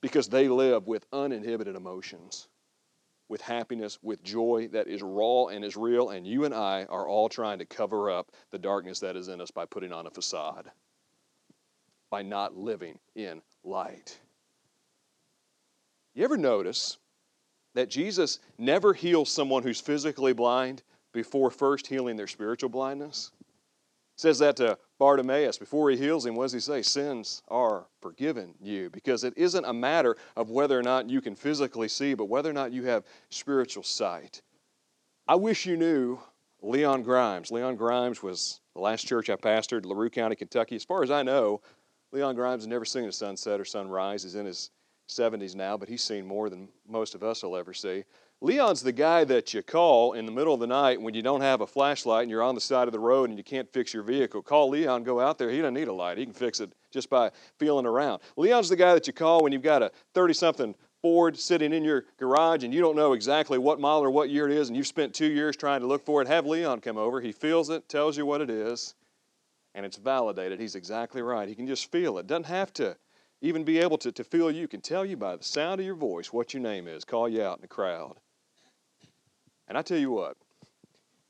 because 0.00 0.28
they 0.28 0.48
live 0.48 0.86
with 0.86 1.06
uninhibited 1.12 1.76
emotions 1.76 2.48
with 3.28 3.40
happiness, 3.40 3.98
with 4.02 4.22
joy 4.22 4.68
that 4.72 4.88
is 4.88 5.02
raw 5.02 5.46
and 5.46 5.64
is 5.64 5.76
real, 5.76 6.10
and 6.10 6.26
you 6.26 6.44
and 6.44 6.54
I 6.54 6.84
are 6.84 7.08
all 7.08 7.28
trying 7.28 7.58
to 7.58 7.64
cover 7.64 8.10
up 8.10 8.30
the 8.50 8.58
darkness 8.58 9.00
that 9.00 9.16
is 9.16 9.28
in 9.28 9.40
us 9.40 9.50
by 9.50 9.66
putting 9.66 9.92
on 9.92 10.06
a 10.06 10.10
facade, 10.10 10.70
by 12.10 12.22
not 12.22 12.56
living 12.56 12.98
in 13.14 13.42
light. 13.64 14.18
You 16.14 16.24
ever 16.24 16.36
notice 16.36 16.98
that 17.74 17.90
Jesus 17.90 18.38
never 18.58 18.94
heals 18.94 19.30
someone 19.30 19.62
who's 19.62 19.80
physically 19.80 20.32
blind 20.32 20.82
before 21.12 21.50
first 21.50 21.86
healing 21.86 22.16
their 22.16 22.26
spiritual 22.26 22.70
blindness? 22.70 23.32
says 24.16 24.38
that 24.38 24.56
to 24.56 24.78
Bartimaeus 24.98 25.58
before 25.58 25.90
he 25.90 25.96
heals 25.96 26.24
him. 26.24 26.34
What 26.34 26.44
does 26.44 26.52
he 26.52 26.60
say? 26.60 26.82
Sins 26.82 27.42
are 27.48 27.86
forgiven 28.00 28.54
you. 28.60 28.90
Because 28.90 29.24
it 29.24 29.34
isn't 29.36 29.64
a 29.64 29.72
matter 29.72 30.16
of 30.36 30.50
whether 30.50 30.78
or 30.78 30.82
not 30.82 31.10
you 31.10 31.20
can 31.20 31.34
physically 31.34 31.88
see, 31.88 32.14
but 32.14 32.26
whether 32.26 32.50
or 32.50 32.54
not 32.54 32.72
you 32.72 32.84
have 32.84 33.04
spiritual 33.30 33.82
sight. 33.82 34.42
I 35.28 35.34
wish 35.34 35.66
you 35.66 35.76
knew 35.76 36.18
Leon 36.62 37.02
Grimes. 37.02 37.50
Leon 37.50 37.76
Grimes 37.76 38.22
was 38.22 38.60
the 38.74 38.80
last 38.80 39.06
church 39.06 39.28
I 39.28 39.36
pastored, 39.36 39.84
LaRue 39.84 40.10
County, 40.10 40.36
Kentucky. 40.36 40.76
As 40.76 40.84
far 40.84 41.02
as 41.02 41.10
I 41.10 41.22
know, 41.22 41.60
Leon 42.12 42.34
Grimes 42.34 42.62
has 42.62 42.68
never 42.68 42.84
seen 42.84 43.04
a 43.04 43.12
sunset 43.12 43.60
or 43.60 43.64
sunrise. 43.64 44.22
He's 44.22 44.34
in 44.34 44.46
his 44.46 44.70
70s 45.08 45.54
now, 45.54 45.76
but 45.76 45.88
he's 45.88 46.02
seen 46.02 46.26
more 46.26 46.48
than 46.48 46.68
most 46.88 47.14
of 47.14 47.22
us 47.22 47.42
will 47.42 47.56
ever 47.56 47.74
see. 47.74 48.04
Leon's 48.42 48.82
the 48.82 48.92
guy 48.92 49.24
that 49.24 49.54
you 49.54 49.62
call 49.62 50.12
in 50.12 50.26
the 50.26 50.32
middle 50.32 50.52
of 50.52 50.60
the 50.60 50.66
night 50.66 51.00
when 51.00 51.14
you 51.14 51.22
don't 51.22 51.40
have 51.40 51.62
a 51.62 51.66
flashlight 51.66 52.22
and 52.22 52.30
you're 52.30 52.42
on 52.42 52.54
the 52.54 52.60
side 52.60 52.86
of 52.86 52.92
the 52.92 52.98
road 52.98 53.30
and 53.30 53.38
you 53.38 53.44
can't 53.44 53.72
fix 53.72 53.94
your 53.94 54.02
vehicle. 54.02 54.42
Call 54.42 54.68
Leon, 54.68 55.04
go 55.04 55.20
out 55.20 55.38
there. 55.38 55.48
He 55.48 55.58
doesn't 55.58 55.72
need 55.72 55.88
a 55.88 55.92
light. 55.92 56.18
He 56.18 56.24
can 56.24 56.34
fix 56.34 56.60
it 56.60 56.70
just 56.90 57.08
by 57.08 57.30
feeling 57.58 57.86
around. 57.86 58.20
Leon's 58.36 58.68
the 58.68 58.76
guy 58.76 58.92
that 58.92 59.06
you 59.06 59.14
call 59.14 59.42
when 59.42 59.52
you've 59.52 59.62
got 59.62 59.82
a 59.82 59.90
30 60.12 60.34
something 60.34 60.74
Ford 61.00 61.38
sitting 61.38 61.72
in 61.72 61.82
your 61.82 62.04
garage 62.18 62.62
and 62.62 62.74
you 62.74 62.80
don't 62.80 62.96
know 62.96 63.14
exactly 63.14 63.56
what 63.56 63.80
model 63.80 64.04
or 64.04 64.10
what 64.10 64.28
year 64.28 64.46
it 64.48 64.52
is 64.52 64.68
and 64.68 64.76
you've 64.76 64.86
spent 64.86 65.14
two 65.14 65.30
years 65.30 65.56
trying 65.56 65.80
to 65.80 65.86
look 65.86 66.04
for 66.04 66.20
it. 66.20 66.28
Have 66.28 66.44
Leon 66.44 66.80
come 66.80 66.98
over. 66.98 67.22
He 67.22 67.32
feels 67.32 67.70
it, 67.70 67.88
tells 67.88 68.18
you 68.18 68.26
what 68.26 68.42
it 68.42 68.50
is, 68.50 68.94
and 69.74 69.86
it's 69.86 69.96
validated. 69.96 70.60
He's 70.60 70.74
exactly 70.74 71.22
right. 71.22 71.48
He 71.48 71.54
can 71.54 71.66
just 71.66 71.90
feel 71.90 72.18
it. 72.18 72.26
Doesn't 72.26 72.46
have 72.46 72.72
to 72.74 72.98
even 73.40 73.64
be 73.64 73.78
able 73.78 73.96
to, 73.98 74.12
to 74.12 74.24
feel 74.24 74.50
you. 74.50 74.68
Can 74.68 74.82
tell 74.82 75.06
you 75.06 75.16
by 75.16 75.36
the 75.36 75.44
sound 75.44 75.80
of 75.80 75.86
your 75.86 75.94
voice 75.94 76.32
what 76.32 76.52
your 76.52 76.62
name 76.62 76.86
is, 76.86 77.04
call 77.04 77.28
you 77.28 77.42
out 77.42 77.58
in 77.58 77.62
the 77.62 77.68
crowd. 77.68 78.18
And 79.68 79.76
I 79.76 79.82
tell 79.82 79.98
you 79.98 80.10
what, 80.10 80.36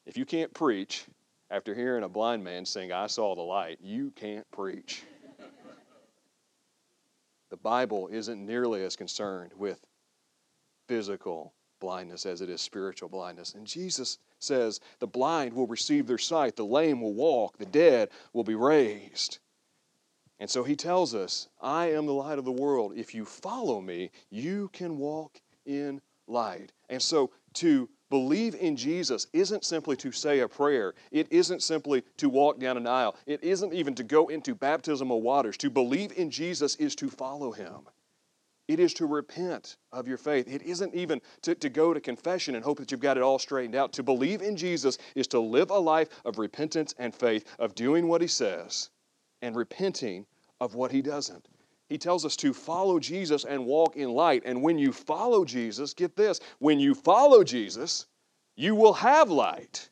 if 0.05 0.16
you 0.16 0.25
can't 0.25 0.52
preach 0.52 1.05
after 1.50 1.75
hearing 1.75 2.05
a 2.05 2.09
blind 2.09 2.45
man 2.45 2.64
sing, 2.64 2.93
I 2.93 3.07
saw 3.07 3.35
the 3.35 3.43
light, 3.43 3.78
you 3.83 4.12
can't 4.14 4.49
preach. 4.50 5.02
the 7.50 7.57
Bible 7.57 8.09
isn't 8.09 8.45
nearly 8.45 8.85
as 8.85 8.97
concerned 8.97 9.52
with 9.57 9.85
physical 10.88 11.52
blindness 11.81 12.26
as 12.26 12.40
it 12.40 12.50
is 12.50 12.61
spiritual 12.61 13.09
blindness. 13.09 13.55
And 13.55 13.66
Jesus 13.66 14.19
says 14.38 14.81
the 14.99 15.07
blind 15.07 15.52
will 15.52 15.66
receive 15.66 16.07
their 16.07 16.19
sight, 16.19 16.57
the 16.57 16.64
lame 16.64 17.00
will 17.00 17.14
walk, 17.14 17.59
the 17.59 17.66
dead 17.66 18.11
will 18.33 18.45
be 18.45 18.55
raised. 18.55 19.38
And 20.38 20.50
so 20.50 20.64
he 20.64 20.76
tells 20.76 21.14
us, 21.14 21.49
I 21.61 21.93
am 21.93 22.07
the 22.07 22.12
light 22.12 22.38
of 22.38 22.45
the 22.45 22.52
world. 22.52 22.93
If 22.95 23.14
you 23.14 23.25
follow 23.25 23.81
me, 23.81 24.11
you 24.31 24.69
can 24.73 24.99
walk 24.99 25.40
in 25.64 26.00
light. 26.26 26.73
And 26.90 27.00
so 27.00 27.31
to 27.55 27.88
believe 28.10 28.54
in 28.54 28.76
Jesus 28.76 29.26
isn't 29.32 29.64
simply 29.64 29.96
to 29.96 30.12
say 30.12 30.40
a 30.40 30.48
prayer. 30.48 30.94
It 31.10 31.26
isn't 31.30 31.62
simply 31.62 32.02
to 32.18 32.28
walk 32.28 32.58
down 32.58 32.76
an 32.76 32.86
aisle. 32.86 33.16
It 33.26 33.42
isn't 33.42 33.72
even 33.72 33.94
to 33.96 34.04
go 34.04 34.28
into 34.28 34.54
baptismal 34.54 35.22
waters. 35.22 35.56
To 35.58 35.70
believe 35.70 36.12
in 36.16 36.30
Jesus 36.30 36.76
is 36.76 36.94
to 36.96 37.08
follow 37.08 37.52
him. 37.52 37.88
It 38.68 38.80
is 38.80 38.94
to 38.94 39.06
repent 39.06 39.76
of 39.92 40.08
your 40.08 40.18
faith. 40.18 40.48
It 40.52 40.62
isn't 40.62 40.94
even 40.94 41.20
to, 41.42 41.54
to 41.54 41.68
go 41.68 41.94
to 41.94 42.00
confession 42.00 42.56
and 42.56 42.64
hope 42.64 42.78
that 42.78 42.90
you've 42.90 43.00
got 43.00 43.16
it 43.16 43.22
all 43.22 43.38
straightened 43.38 43.76
out. 43.76 43.92
To 43.94 44.02
believe 44.02 44.42
in 44.42 44.56
Jesus 44.56 44.98
is 45.14 45.28
to 45.28 45.38
live 45.38 45.70
a 45.70 45.78
life 45.78 46.08
of 46.25 46.38
repentance 46.38 46.94
and 46.98 47.14
faith, 47.14 47.44
of 47.58 47.75
doing 47.75 48.08
what 48.08 48.20
he 48.20 48.26
says 48.26 48.90
and 49.40 49.54
repenting 49.54 50.26
of 50.60 50.75
what 50.75 50.90
he 50.90 51.02
doesn't. 51.02 51.46
He 51.88 51.99
tells 51.99 52.25
us 52.25 52.37
to 52.37 52.52
follow 52.52 52.99
Jesus 52.99 53.45
and 53.45 53.64
walk 53.64 53.97
in 53.97 54.11
light. 54.11 54.43
And 54.45 54.62
when 54.62 54.78
you 54.78 54.93
follow 54.93 55.45
Jesus, 55.45 55.95
get 55.95 56.16
this, 56.16 56.40
when 56.59 56.81
you 56.81 56.95
follow 56.95 57.45
Jesus, 57.45 58.07
you 58.57 58.75
will 58.75 58.95
have 58.95 59.31
light. 59.31 59.88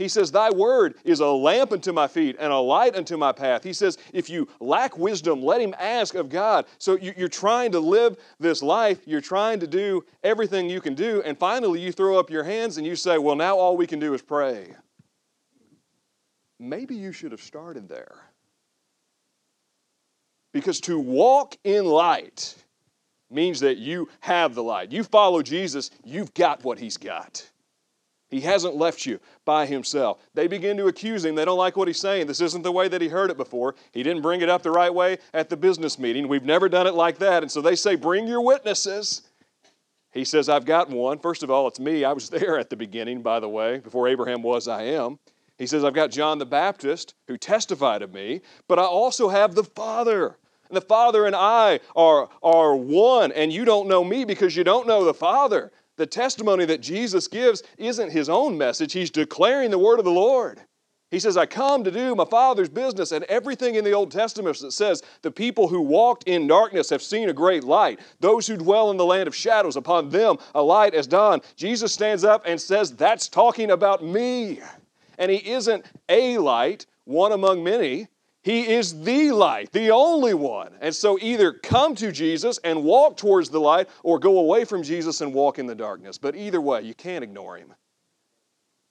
He 0.00 0.08
says, 0.08 0.32
Thy 0.32 0.48
word 0.50 0.94
is 1.04 1.20
a 1.20 1.26
lamp 1.26 1.72
unto 1.72 1.92
my 1.92 2.08
feet 2.08 2.36
and 2.38 2.50
a 2.50 2.58
light 2.58 2.96
unto 2.96 3.18
my 3.18 3.32
path. 3.32 3.62
He 3.62 3.74
says, 3.74 3.98
If 4.14 4.30
you 4.30 4.48
lack 4.58 4.96
wisdom, 4.96 5.42
let 5.42 5.60
him 5.60 5.74
ask 5.78 6.14
of 6.14 6.30
God. 6.30 6.64
So 6.78 6.96
you're 6.96 7.28
trying 7.28 7.72
to 7.72 7.80
live 7.80 8.16
this 8.38 8.62
life, 8.62 9.06
you're 9.06 9.20
trying 9.20 9.60
to 9.60 9.66
do 9.66 10.02
everything 10.24 10.70
you 10.70 10.80
can 10.80 10.94
do, 10.94 11.20
and 11.22 11.38
finally 11.38 11.80
you 11.80 11.92
throw 11.92 12.18
up 12.18 12.30
your 12.30 12.44
hands 12.44 12.78
and 12.78 12.86
you 12.86 12.96
say, 12.96 13.18
Well, 13.18 13.36
now 13.36 13.58
all 13.58 13.76
we 13.76 13.86
can 13.86 13.98
do 13.98 14.14
is 14.14 14.22
pray. 14.22 14.74
Maybe 16.58 16.94
you 16.94 17.12
should 17.12 17.32
have 17.32 17.42
started 17.42 17.86
there. 17.86 18.30
Because 20.52 20.80
to 20.80 20.98
walk 20.98 21.56
in 21.64 21.84
light 21.84 22.56
means 23.30 23.60
that 23.60 23.78
you 23.78 24.08
have 24.20 24.54
the 24.54 24.62
light. 24.62 24.90
You 24.90 25.04
follow 25.04 25.42
Jesus, 25.42 25.90
you've 26.04 26.34
got 26.34 26.64
what 26.64 26.78
he's 26.78 26.96
got. 26.96 27.48
He 28.30 28.40
hasn't 28.40 28.76
left 28.76 29.06
you 29.06 29.18
by 29.44 29.66
himself. 29.66 30.18
They 30.34 30.46
begin 30.46 30.76
to 30.76 30.86
accuse 30.86 31.24
him. 31.24 31.34
They 31.34 31.44
don't 31.44 31.58
like 31.58 31.76
what 31.76 31.88
he's 31.88 31.98
saying. 31.98 32.28
This 32.28 32.40
isn't 32.40 32.62
the 32.62 32.70
way 32.70 32.86
that 32.86 33.00
he 33.00 33.08
heard 33.08 33.30
it 33.30 33.36
before. 33.36 33.74
He 33.92 34.04
didn't 34.04 34.22
bring 34.22 34.40
it 34.40 34.48
up 34.48 34.62
the 34.62 34.70
right 34.70 34.92
way 34.94 35.18
at 35.34 35.48
the 35.48 35.56
business 35.56 35.98
meeting. 35.98 36.28
We've 36.28 36.44
never 36.44 36.68
done 36.68 36.86
it 36.86 36.94
like 36.94 37.18
that. 37.18 37.42
And 37.42 37.50
so 37.50 37.60
they 37.60 37.74
say, 37.74 37.96
Bring 37.96 38.28
your 38.28 38.40
witnesses. 38.40 39.22
He 40.12 40.24
says, 40.24 40.48
I've 40.48 40.64
got 40.64 40.90
one. 40.90 41.18
First 41.18 41.42
of 41.42 41.50
all, 41.50 41.66
it's 41.66 41.80
me. 41.80 42.04
I 42.04 42.12
was 42.12 42.30
there 42.30 42.56
at 42.58 42.70
the 42.70 42.76
beginning, 42.76 43.20
by 43.20 43.40
the 43.40 43.48
way. 43.48 43.78
Before 43.78 44.06
Abraham 44.06 44.42
was, 44.42 44.68
I 44.68 44.82
am. 44.82 45.18
He 45.60 45.66
says, 45.66 45.84
I've 45.84 45.92
got 45.92 46.10
John 46.10 46.38
the 46.38 46.46
Baptist 46.46 47.12
who 47.28 47.36
testified 47.36 48.00
of 48.00 48.14
me, 48.14 48.40
but 48.66 48.78
I 48.78 48.84
also 48.84 49.28
have 49.28 49.54
the 49.54 49.62
Father. 49.62 50.38
And 50.68 50.74
the 50.74 50.80
Father 50.80 51.26
and 51.26 51.36
I 51.36 51.80
are, 51.94 52.30
are 52.42 52.74
one, 52.74 53.30
and 53.32 53.52
you 53.52 53.66
don't 53.66 53.86
know 53.86 54.02
me 54.02 54.24
because 54.24 54.56
you 54.56 54.64
don't 54.64 54.86
know 54.86 55.04
the 55.04 55.12
Father. 55.12 55.70
The 55.98 56.06
testimony 56.06 56.64
that 56.64 56.80
Jesus 56.80 57.28
gives 57.28 57.62
isn't 57.76 58.10
his 58.10 58.30
own 58.30 58.56
message, 58.56 58.94
he's 58.94 59.10
declaring 59.10 59.70
the 59.70 59.78
word 59.78 59.98
of 59.98 60.06
the 60.06 60.10
Lord. 60.10 60.62
He 61.10 61.20
says, 61.20 61.36
I 61.36 61.44
come 61.44 61.84
to 61.84 61.90
do 61.90 62.14
my 62.14 62.24
Father's 62.24 62.70
business. 62.70 63.12
And 63.12 63.24
everything 63.24 63.74
in 63.74 63.84
the 63.84 63.92
Old 63.92 64.10
Testament 64.10 64.58
that 64.60 64.72
says 64.72 65.02
the 65.20 65.30
people 65.30 65.68
who 65.68 65.82
walked 65.82 66.24
in 66.24 66.46
darkness 66.46 66.88
have 66.88 67.02
seen 67.02 67.28
a 67.28 67.34
great 67.34 67.64
light. 67.64 68.00
Those 68.20 68.46
who 68.46 68.56
dwell 68.56 68.90
in 68.92 68.96
the 68.96 69.04
land 69.04 69.26
of 69.26 69.34
shadows, 69.34 69.76
upon 69.76 70.08
them 70.08 70.38
a 70.54 70.62
light 70.62 70.94
has 70.94 71.06
dawned. 71.06 71.42
Jesus 71.54 71.92
stands 71.92 72.24
up 72.24 72.44
and 72.46 72.58
says, 72.58 72.92
That's 72.92 73.28
talking 73.28 73.72
about 73.72 74.02
me. 74.02 74.60
And 75.20 75.30
He 75.30 75.50
isn't 75.50 75.86
a 76.08 76.38
light, 76.38 76.86
one 77.04 77.30
among 77.30 77.62
many. 77.62 78.08
He 78.42 78.72
is 78.72 79.02
the 79.02 79.32
light, 79.32 79.70
the 79.70 79.90
only 79.90 80.32
one. 80.32 80.72
And 80.80 80.94
so 80.94 81.18
either 81.20 81.52
come 81.52 81.94
to 81.96 82.10
Jesus 82.10 82.58
and 82.64 82.82
walk 82.82 83.18
towards 83.18 83.50
the 83.50 83.60
light 83.60 83.88
or 84.02 84.18
go 84.18 84.38
away 84.38 84.64
from 84.64 84.82
Jesus 84.82 85.20
and 85.20 85.34
walk 85.34 85.58
in 85.58 85.66
the 85.66 85.74
darkness. 85.74 86.16
But 86.16 86.34
either 86.34 86.60
way, 86.60 86.80
you 86.82 86.94
can't 86.94 87.22
ignore 87.22 87.58
him. 87.58 87.74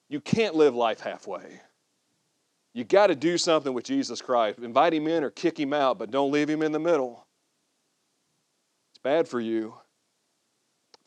You 0.07 0.21
can't 0.21 0.53
live 0.53 0.75
life 0.75 0.99
halfway. 0.99 1.61
You 2.73 2.83
got 2.83 3.07
to 3.07 3.15
do 3.15 3.39
something 3.39 3.73
with 3.73 3.85
Jesus 3.85 4.21
Christ. 4.21 4.59
Invite 4.59 4.93
him 4.93 5.07
in 5.07 5.23
or 5.23 5.31
kick 5.31 5.59
him 5.59 5.73
out, 5.73 5.97
but 5.97 6.11
don't 6.11 6.31
leave 6.31 6.49
him 6.49 6.61
in 6.61 6.71
the 6.71 6.79
middle. 6.79 7.25
It's 8.91 8.99
bad 8.99 9.27
for 9.27 9.39
you. 9.39 9.73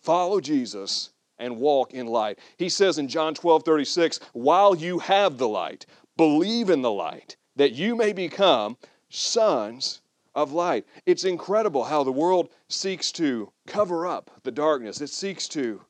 Follow 0.01 0.41
Jesus 0.41 1.12
and 1.39 1.57
walk 1.57 1.93
in 1.93 2.07
light. 2.07 2.39
He 2.57 2.69
says 2.69 2.99
in 2.99 3.09
John 3.09 3.35
12 3.35 3.65
36, 3.65 4.21
while 4.33 4.75
you 4.75 4.99
have 5.01 5.39
the 5.39 5.49
light, 5.49 5.87
believe 6.17 6.71
in 6.71 6.83
the 6.83 6.91
light 6.91 7.37
that 7.57 7.73
you 7.73 7.97
may 7.97 8.13
become 8.13 8.77
sons 9.09 10.01
of 10.35 10.53
light. 10.53 10.87
It's 11.07 11.25
incredible 11.25 11.85
how 11.85 12.05
the 12.05 12.13
world 12.13 12.49
seeks 12.69 13.13
to 13.13 13.53
cover 13.67 14.07
up 14.07 14.31
the 14.43 14.51
darkness, 14.51 15.01
it 15.01 15.11
seeks 15.11 15.49
to 15.49 15.83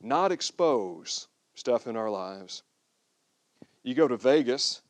not 0.00 0.32
expose 0.32 1.28
stuff 1.54 1.86
in 1.86 1.96
our 1.96 2.10
lives. 2.10 2.62
You 3.82 3.94
go 3.94 4.08
to 4.08 4.16
Vegas, 4.16 4.82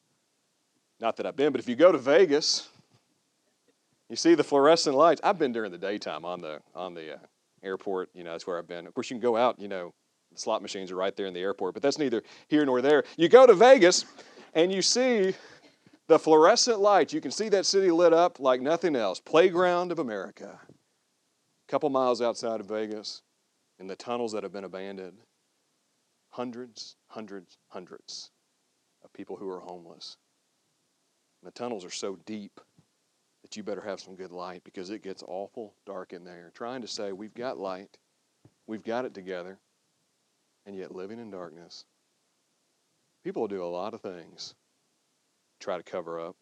not 1.00 1.16
that 1.16 1.26
I've 1.26 1.36
been, 1.36 1.52
but 1.52 1.60
if 1.60 1.68
you 1.68 1.76
go 1.76 1.92
to 1.92 1.98
Vegas, 1.98 2.68
you 4.08 4.16
see 4.16 4.34
the 4.34 4.44
fluorescent 4.44 4.96
lights. 4.96 5.20
I've 5.24 5.38
been 5.38 5.52
during 5.52 5.70
the 5.70 5.78
daytime 5.78 6.24
on 6.24 6.40
the 6.40 6.60
on 6.74 6.94
the 6.94 7.14
uh, 7.14 7.18
airport. 7.62 8.10
You 8.14 8.24
know, 8.24 8.32
that's 8.32 8.46
where 8.46 8.58
I've 8.58 8.68
been. 8.68 8.86
Of 8.86 8.94
course, 8.94 9.10
you 9.10 9.16
can 9.16 9.22
go 9.22 9.36
out. 9.36 9.60
You 9.60 9.68
know, 9.68 9.94
slot 10.34 10.62
machines 10.62 10.90
are 10.90 10.96
right 10.96 11.14
there 11.16 11.26
in 11.26 11.34
the 11.34 11.40
airport, 11.40 11.74
but 11.74 11.82
that's 11.82 11.98
neither 11.98 12.22
here 12.48 12.64
nor 12.64 12.80
there. 12.82 13.04
You 13.16 13.28
go 13.28 13.46
to 13.46 13.54
Vegas, 13.54 14.04
and 14.54 14.72
you 14.72 14.82
see 14.82 15.34
the 16.08 16.18
fluorescent 16.18 16.80
lights, 16.80 17.12
you 17.12 17.20
can 17.20 17.30
see 17.30 17.48
that 17.50 17.64
city 17.64 17.90
lit 17.90 18.12
up 18.12 18.40
like 18.40 18.60
nothing 18.60 18.96
else. 18.96 19.20
Playground 19.20 19.92
of 19.92 20.00
America. 20.00 20.58
A 20.68 21.70
couple 21.70 21.88
miles 21.88 22.20
outside 22.20 22.58
of 22.58 22.66
Vegas, 22.66 23.22
in 23.78 23.86
the 23.86 23.94
tunnels 23.94 24.32
that 24.32 24.42
have 24.42 24.52
been 24.52 24.64
abandoned, 24.64 25.18
hundreds, 26.30 26.96
hundreds, 27.06 27.58
hundreds 27.68 28.30
of 29.04 29.12
people 29.12 29.36
who 29.36 29.48
are 29.48 29.60
homeless. 29.60 30.16
And 31.40 31.46
the 31.46 31.56
tunnels 31.56 31.84
are 31.84 31.90
so 31.90 32.18
deep 32.26 32.60
that 33.50 33.56
you 33.56 33.64
better 33.64 33.80
have 33.80 33.98
some 33.98 34.14
good 34.14 34.30
light 34.30 34.62
because 34.62 34.90
it 34.90 35.02
gets 35.02 35.24
awful 35.26 35.74
dark 35.84 36.12
in 36.12 36.22
there. 36.22 36.52
Trying 36.54 36.82
to 36.82 36.86
say, 36.86 37.10
we've 37.10 37.34
got 37.34 37.58
light, 37.58 37.98
we've 38.68 38.84
got 38.84 39.04
it 39.04 39.12
together, 39.12 39.58
and 40.66 40.76
yet 40.76 40.94
living 40.94 41.18
in 41.18 41.32
darkness. 41.32 41.84
People 43.24 43.48
do 43.48 43.64
a 43.64 43.66
lot 43.66 43.92
of 43.92 44.00
things 44.00 44.54
try 45.58 45.76
to 45.76 45.82
cover 45.82 46.20
up. 46.20 46.36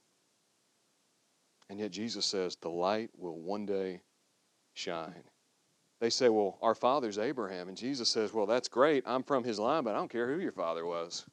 And 1.71 1.81
yet 1.81 1.93
Jesus 1.93 2.27
says 2.27 2.57
the 2.57 2.69
light 2.69 3.11
will 3.17 3.39
one 3.39 3.65
day 3.65 4.03
shine. 4.75 5.25
They 6.01 6.11
say, 6.11 6.29
Well, 6.29 6.59
our 6.61 6.75
father's 6.75 7.19
Abraham. 7.19 7.69
And 7.69 7.77
Jesus 7.77 8.11
says, 8.11 8.35
Well, 8.35 8.47
that's 8.47 8.69
great. 8.69 9.03
I'm 9.07 9.23
from 9.23 9.45
his 9.45 9.59
line, 9.59 9.83
but 9.83 9.95
I 9.95 9.99
don't 9.99 10.11
care 10.11 10.33
who 10.33 10.41
your 10.41 10.53
father 10.53 10.85
was. 10.85 11.25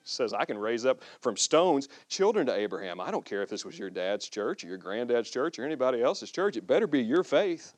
Says, 0.04 0.32
I 0.32 0.44
can 0.44 0.58
raise 0.58 0.84
up 0.86 1.02
from 1.20 1.36
stones 1.36 1.88
children 2.08 2.46
to 2.46 2.54
Abraham. 2.54 3.00
I 3.00 3.10
don't 3.10 3.24
care 3.24 3.42
if 3.42 3.48
this 3.48 3.64
was 3.64 3.78
your 3.78 3.90
dad's 3.90 4.28
church 4.28 4.64
or 4.64 4.68
your 4.68 4.78
granddad's 4.78 5.30
church 5.30 5.58
or 5.58 5.64
anybody 5.64 6.02
else's 6.02 6.30
church. 6.30 6.56
It 6.56 6.66
better 6.66 6.86
be 6.86 7.02
your 7.02 7.24
faith. 7.24 7.74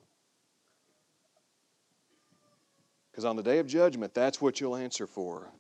Because 3.11 3.24
on 3.24 3.37
the 3.37 3.42
day 3.42 3.59
of 3.61 3.66
judgment, 3.66 4.12
that's 4.12 4.40
what 4.40 4.61
you'll 4.61 4.74
answer 4.74 5.07
for. 5.07 5.53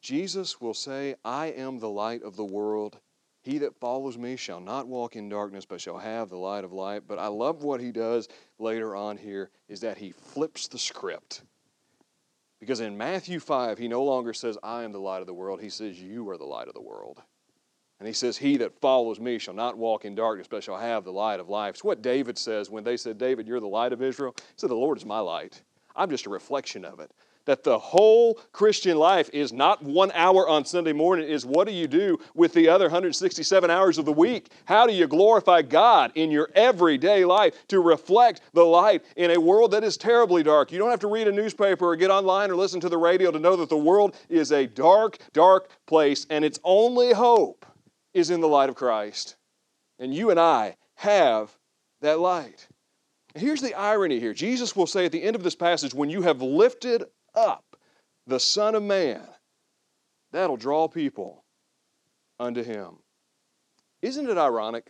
Jesus 0.00 0.60
will 0.60 0.74
say, 0.74 1.14
I 1.24 1.48
am 1.48 1.78
the 1.78 1.88
light 1.88 2.22
of 2.22 2.34
the 2.34 2.44
world. 2.44 2.98
He 3.42 3.58
that 3.58 3.78
follows 3.78 4.16
me 4.16 4.36
shall 4.36 4.60
not 4.60 4.86
walk 4.86 5.16
in 5.16 5.28
darkness, 5.28 5.64
but 5.64 5.80
shall 5.80 5.98
have 5.98 6.28
the 6.28 6.36
light 6.36 6.64
of 6.64 6.72
light. 6.72 7.02
But 7.06 7.18
I 7.18 7.26
love 7.26 7.62
what 7.62 7.80
he 7.80 7.92
does 7.92 8.28
later 8.58 8.96
on 8.96 9.16
here 9.16 9.50
is 9.68 9.80
that 9.80 9.98
he 9.98 10.12
flips 10.12 10.66
the 10.66 10.78
script. 10.78 11.42
Because 12.62 12.78
in 12.78 12.96
Matthew 12.96 13.40
5, 13.40 13.76
he 13.76 13.88
no 13.88 14.04
longer 14.04 14.32
says, 14.32 14.56
I 14.62 14.84
am 14.84 14.92
the 14.92 15.00
light 15.00 15.20
of 15.20 15.26
the 15.26 15.34
world. 15.34 15.60
He 15.60 15.68
says, 15.68 16.00
You 16.00 16.30
are 16.30 16.38
the 16.38 16.44
light 16.44 16.68
of 16.68 16.74
the 16.74 16.80
world. 16.80 17.20
And 17.98 18.06
he 18.06 18.12
says, 18.12 18.38
He 18.38 18.56
that 18.58 18.80
follows 18.80 19.18
me 19.18 19.40
shall 19.40 19.52
not 19.52 19.76
walk 19.76 20.04
in 20.04 20.14
darkness, 20.14 20.46
but 20.48 20.62
shall 20.62 20.78
have 20.78 21.02
the 21.02 21.10
light 21.10 21.40
of 21.40 21.48
life. 21.48 21.70
It's 21.70 21.82
what 21.82 22.02
David 22.02 22.38
says 22.38 22.70
when 22.70 22.84
they 22.84 22.96
said, 22.96 23.18
David, 23.18 23.48
you're 23.48 23.58
the 23.58 23.66
light 23.66 23.92
of 23.92 24.00
Israel. 24.00 24.32
He 24.36 24.44
said, 24.54 24.70
The 24.70 24.76
Lord 24.76 24.96
is 24.96 25.04
my 25.04 25.18
light. 25.18 25.60
I'm 25.96 26.08
just 26.08 26.26
a 26.26 26.30
reflection 26.30 26.84
of 26.84 27.00
it 27.00 27.10
that 27.44 27.64
the 27.64 27.78
whole 27.78 28.34
Christian 28.52 28.96
life 28.96 29.28
is 29.32 29.52
not 29.52 29.82
one 29.82 30.12
hour 30.12 30.48
on 30.48 30.64
Sunday 30.64 30.92
morning, 30.92 31.28
is 31.28 31.44
what 31.44 31.66
do 31.66 31.72
you 31.72 31.86
do 31.86 32.18
with 32.34 32.52
the 32.52 32.68
other 32.68 32.86
167 32.86 33.70
hours 33.70 33.98
of 33.98 34.04
the 34.04 34.12
week? 34.12 34.50
How 34.64 34.86
do 34.86 34.92
you 34.92 35.06
glorify 35.06 35.62
God 35.62 36.12
in 36.14 36.30
your 36.30 36.50
everyday 36.54 37.24
life 37.24 37.54
to 37.68 37.80
reflect 37.80 38.42
the 38.52 38.64
light 38.64 39.04
in 39.16 39.32
a 39.32 39.40
world 39.40 39.72
that 39.72 39.84
is 39.84 39.96
terribly 39.96 40.42
dark? 40.42 40.72
You 40.72 40.78
don't 40.78 40.90
have 40.90 41.00
to 41.00 41.08
read 41.08 41.28
a 41.28 41.32
newspaper 41.32 41.86
or 41.86 41.96
get 41.96 42.10
online 42.10 42.50
or 42.50 42.56
listen 42.56 42.80
to 42.80 42.88
the 42.88 42.98
radio 42.98 43.30
to 43.30 43.38
know 43.38 43.56
that 43.56 43.68
the 43.68 43.76
world 43.76 44.16
is 44.28 44.52
a 44.52 44.66
dark, 44.66 45.18
dark 45.32 45.70
place, 45.86 46.26
and 46.30 46.44
its 46.44 46.60
only 46.64 47.12
hope 47.12 47.66
is 48.14 48.30
in 48.30 48.40
the 48.40 48.48
light 48.48 48.68
of 48.68 48.74
Christ. 48.74 49.36
And 49.98 50.14
you 50.14 50.30
and 50.30 50.38
I 50.38 50.76
have 50.96 51.56
that 52.00 52.20
light. 52.20 52.68
Here's 53.34 53.62
the 53.62 53.74
irony 53.74 54.20
here. 54.20 54.34
Jesus 54.34 54.76
will 54.76 54.86
say 54.86 55.06
at 55.06 55.12
the 55.12 55.22
end 55.22 55.36
of 55.36 55.42
this 55.42 55.54
passage, 55.54 55.94
when 55.94 56.10
you 56.10 56.22
have 56.22 56.42
lifted 56.42 57.04
up 57.34 57.64
the 58.26 58.40
Son 58.40 58.74
of 58.74 58.82
Man, 58.82 59.22
that'll 60.30 60.56
draw 60.56 60.88
people 60.88 61.44
unto 62.38 62.62
him. 62.62 62.98
Isn't 64.00 64.28
it 64.28 64.38
ironic 64.38 64.86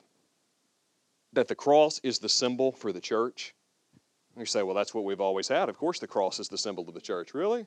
that 1.33 1.49
the 1.49 1.55
cross 1.55 2.01
is 2.03 2.19
the 2.19 2.29
symbol 2.29 2.73
for 2.73 2.93
the 2.93 3.01
church? 3.01 3.55
You 4.37 4.47
say, 4.47 4.63
well, 4.63 4.75
that's 4.75 4.95
what 4.95 5.05
we've 5.05 5.21
always 5.21 5.49
had. 5.49 5.69
Of 5.69 5.77
course, 5.77 5.99
the 5.99 6.07
cross 6.07 6.41
is 6.41 6.49
the 6.49 6.57
symbol 6.57 6.89
of 6.89 6.95
the 6.95 7.01
church. 7.01 7.35
Really? 7.35 7.67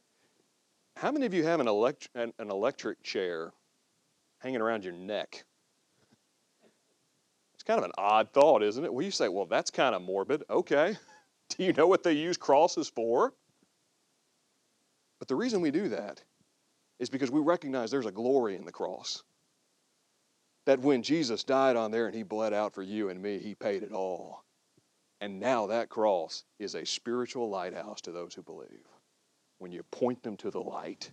How 0.97 1.11
many 1.11 1.25
of 1.25 1.33
you 1.33 1.43
have 1.43 1.59
an, 1.59 1.67
elect- 1.67 2.09
an, 2.15 2.33
an 2.39 2.49
electric 2.49 3.03
chair 3.03 3.51
hanging 4.39 4.61
around 4.61 4.83
your 4.83 4.93
neck? 4.93 5.43
It's 7.53 7.63
kind 7.63 7.77
of 7.77 7.85
an 7.85 7.91
odd 7.97 8.31
thought, 8.33 8.63
isn't 8.63 8.83
it? 8.83 8.91
Well, 8.91 9.05
you 9.05 9.11
say, 9.11 9.27
well, 9.27 9.45
that's 9.45 9.69
kind 9.69 9.93
of 9.93 10.01
morbid. 10.01 10.43
Okay. 10.49 10.97
Do 11.49 11.63
you 11.63 11.73
know 11.73 11.85
what 11.85 12.01
they 12.01 12.13
use 12.13 12.38
crosses 12.38 12.89
for? 12.89 13.33
But 15.19 15.28
the 15.28 15.36
reason 15.36 15.62
we 15.62 15.71
do 15.71 15.89
that 15.89 16.21
is 16.99 17.10
because 17.10 17.32
we 17.32 17.39
recognize 17.39 17.91
there's 17.91 18.06
a 18.06 18.12
glory 18.12 18.56
in 18.56 18.65
the 18.65 18.71
cross. 18.71 19.23
That 20.65 20.80
when 20.80 21.04
Jesus 21.04 21.43
died 21.43 21.75
on 21.75 21.91
there 21.91 22.08
and 22.08 22.15
he 22.15 22.23
bled 22.23 22.54
out 22.54 22.73
for 22.73 22.82
you 22.82 23.10
and 23.10 23.21
me, 23.21 23.39
he 23.39 23.54
paid 23.56 23.84
it 23.84 23.91
all. 23.91 24.43
And 25.21 25.39
now 25.39 25.67
that 25.67 25.89
cross 25.89 26.43
is 26.60 26.75
a 26.75 26.86
spiritual 26.86 27.49
lighthouse 27.49 28.01
to 28.01 28.12
those 28.12 28.34
who 28.34 28.41
believe. 28.41 28.88
When 29.60 29.71
you 29.71 29.84
point 29.91 30.21
them 30.23 30.38
to 30.38 30.51
the 30.51 30.62
light, 30.62 31.12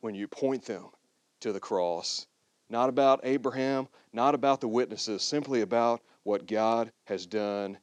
when 0.00 0.14
you 0.14 0.26
point 0.26 0.64
them 0.64 0.86
to 1.44 1.52
the 1.52 1.60
cross. 1.60 2.26
Not 2.70 2.88
about 2.88 3.20
Abraham, 3.22 3.86
not 4.14 4.34
about 4.34 4.60
the 4.60 4.68
witnesses, 4.68 5.22
simply 5.22 5.60
about 5.60 6.00
what 6.22 6.46
God 6.46 6.90
has 7.06 7.26
done 7.26 7.76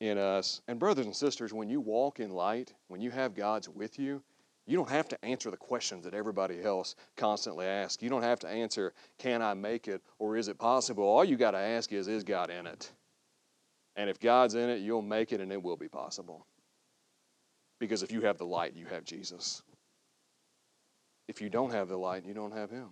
in 0.00 0.16
us. 0.16 0.62
And, 0.66 0.78
brothers 0.78 1.04
and 1.04 1.14
sisters, 1.14 1.52
when 1.52 1.68
you 1.68 1.80
walk 1.80 2.18
in 2.18 2.30
light, 2.30 2.72
when 2.88 3.02
you 3.02 3.10
have 3.10 3.34
God's 3.34 3.68
with 3.68 3.98
you, 3.98 4.22
you 4.66 4.76
don't 4.76 4.88
have 4.88 5.08
to 5.08 5.24
answer 5.24 5.50
the 5.50 5.56
questions 5.56 6.04
that 6.04 6.14
everybody 6.14 6.62
else 6.62 6.94
constantly 7.16 7.66
asks. 7.66 8.02
You 8.02 8.08
don't 8.08 8.22
have 8.22 8.40
to 8.40 8.48
answer, 8.48 8.94
can 9.18 9.42
I 9.42 9.54
make 9.54 9.88
it 9.88 10.02
or 10.18 10.36
is 10.36 10.48
it 10.48 10.58
possible? 10.58 11.04
All 11.04 11.24
you 11.24 11.36
got 11.36 11.50
to 11.50 11.58
ask 11.58 11.92
is, 11.92 12.08
is 12.08 12.24
God 12.24 12.50
in 12.50 12.66
it? 12.66 12.90
And 13.96 14.08
if 14.08 14.18
God's 14.18 14.54
in 14.54 14.70
it, 14.70 14.80
you'll 14.80 15.02
make 15.02 15.32
it 15.32 15.40
and 15.40 15.52
it 15.52 15.62
will 15.62 15.76
be 15.76 15.88
possible. 15.88 16.46
Because 17.78 18.02
if 18.02 18.10
you 18.10 18.22
have 18.22 18.38
the 18.38 18.46
light, 18.46 18.74
you 18.74 18.86
have 18.86 19.04
Jesus. 19.04 19.62
If 21.28 21.40
you 21.40 21.50
don't 21.50 21.72
have 21.72 21.88
the 21.88 21.96
light, 21.96 22.24
you 22.24 22.34
don't 22.34 22.52
have 22.52 22.70
Him. 22.70 22.88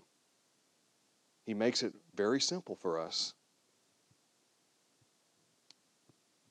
He 1.46 1.54
makes 1.54 1.82
it 1.82 1.94
very 2.14 2.40
simple 2.40 2.76
for 2.76 3.00
us. 3.00 3.34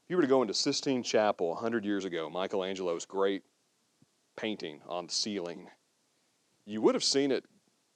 If 0.04 0.10
you 0.10 0.16
were 0.16 0.22
to 0.22 0.28
go 0.28 0.42
into 0.42 0.54
Sistine 0.54 1.04
Chapel 1.04 1.50
100 1.50 1.86
years 1.86 2.06
ago, 2.06 2.30
Michelangelo's 2.30 3.06
great 3.06 3.44
painting 4.42 4.82
on 4.88 5.06
the 5.06 5.14
ceiling, 5.14 5.70
you 6.66 6.82
would 6.82 6.96
have 6.96 7.04
seen 7.04 7.32
it 7.32 7.46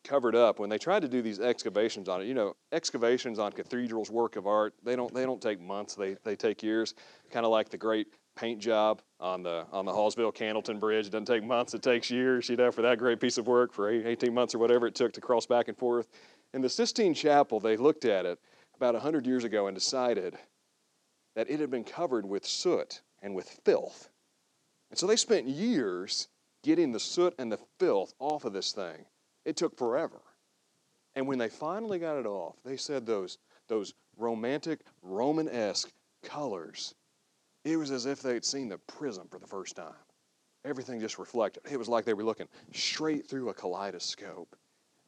covered 0.03 0.35
up 0.35 0.59
when 0.59 0.69
they 0.69 0.77
tried 0.77 1.01
to 1.01 1.07
do 1.07 1.21
these 1.21 1.39
excavations 1.39 2.07
on 2.07 2.21
it. 2.21 2.25
You 2.25 2.35
know, 2.35 2.55
excavations 2.71 3.39
on 3.39 3.51
cathedrals, 3.51 4.11
work 4.11 4.35
of 4.35 4.45
art, 4.45 4.75
they 4.83 4.95
don't 4.95 5.11
they 5.13 5.23
don't 5.23 5.41
take 5.41 5.59
months. 5.59 5.95
They 5.95 6.15
they 6.23 6.35
take 6.35 6.61
years. 6.61 6.93
Kind 7.31 7.45
of 7.45 7.51
like 7.51 7.69
the 7.69 7.77
great 7.77 8.07
paint 8.35 8.61
job 8.61 9.01
on 9.19 9.41
the 9.41 9.65
on 9.71 9.85
the 9.85 9.91
Hawesville 9.91 10.35
Cannelton 10.35 10.79
Bridge. 10.79 11.07
It 11.07 11.11
doesn't 11.11 11.25
take 11.25 11.43
months. 11.43 11.73
It 11.73 11.81
takes 11.81 12.11
years. 12.11 12.47
You 12.47 12.57
know, 12.57 12.71
for 12.71 12.83
that 12.83 12.99
great 12.99 13.19
piece 13.19 13.39
of 13.39 13.47
work 13.47 13.73
for 13.73 13.89
18 13.89 14.33
months 14.33 14.53
or 14.53 14.59
whatever 14.59 14.85
it 14.85 14.93
took 14.93 15.13
to 15.13 15.21
cross 15.21 15.47
back 15.47 15.67
and 15.67 15.77
forth. 15.77 16.07
In 16.53 16.61
the 16.61 16.69
Sistine 16.69 17.15
Chapel, 17.15 17.59
they 17.59 17.75
looked 17.75 18.05
at 18.05 18.25
it 18.25 18.39
about 18.75 18.93
100 18.93 19.25
years 19.25 19.43
ago 19.43 19.67
and 19.67 19.75
decided 19.75 20.37
that 21.35 21.49
it 21.49 21.59
had 21.59 21.71
been 21.71 21.83
covered 21.83 22.25
with 22.25 22.45
soot 22.45 23.01
and 23.21 23.35
with 23.35 23.49
filth. 23.65 24.09
And 24.89 24.97
so 24.97 25.07
they 25.07 25.17
spent 25.17 25.47
years 25.47 26.29
getting 26.65 26.91
the 26.91 26.99
soot 26.99 27.35
and 27.37 27.51
the 27.51 27.59
filth 27.77 28.15
off 28.17 28.43
of 28.43 28.51
this 28.51 28.71
thing. 28.71 29.05
It 29.45 29.55
took 29.55 29.77
forever. 29.77 30.19
And 31.15 31.27
when 31.27 31.37
they 31.37 31.47
finally 31.47 31.99
got 31.99 32.17
it 32.17 32.25
off, 32.25 32.55
they 32.65 32.75
said 32.75 33.05
those, 33.05 33.37
those 33.67 33.93
romantic, 34.17 34.79
Roman 35.03 35.47
esque 35.47 35.91
colors, 36.23 36.95
it 37.63 37.77
was 37.77 37.91
as 37.91 38.07
if 38.07 38.23
they'd 38.23 38.43
seen 38.43 38.67
the 38.67 38.79
prism 38.79 39.27
for 39.29 39.37
the 39.37 39.45
first 39.45 39.75
time. 39.75 39.93
Everything 40.65 40.99
just 40.99 41.19
reflected. 41.19 41.61
It 41.71 41.77
was 41.77 41.87
like 41.87 42.03
they 42.03 42.15
were 42.15 42.23
looking 42.23 42.47
straight 42.73 43.29
through 43.29 43.49
a 43.49 43.53
kaleidoscope. 43.53 44.55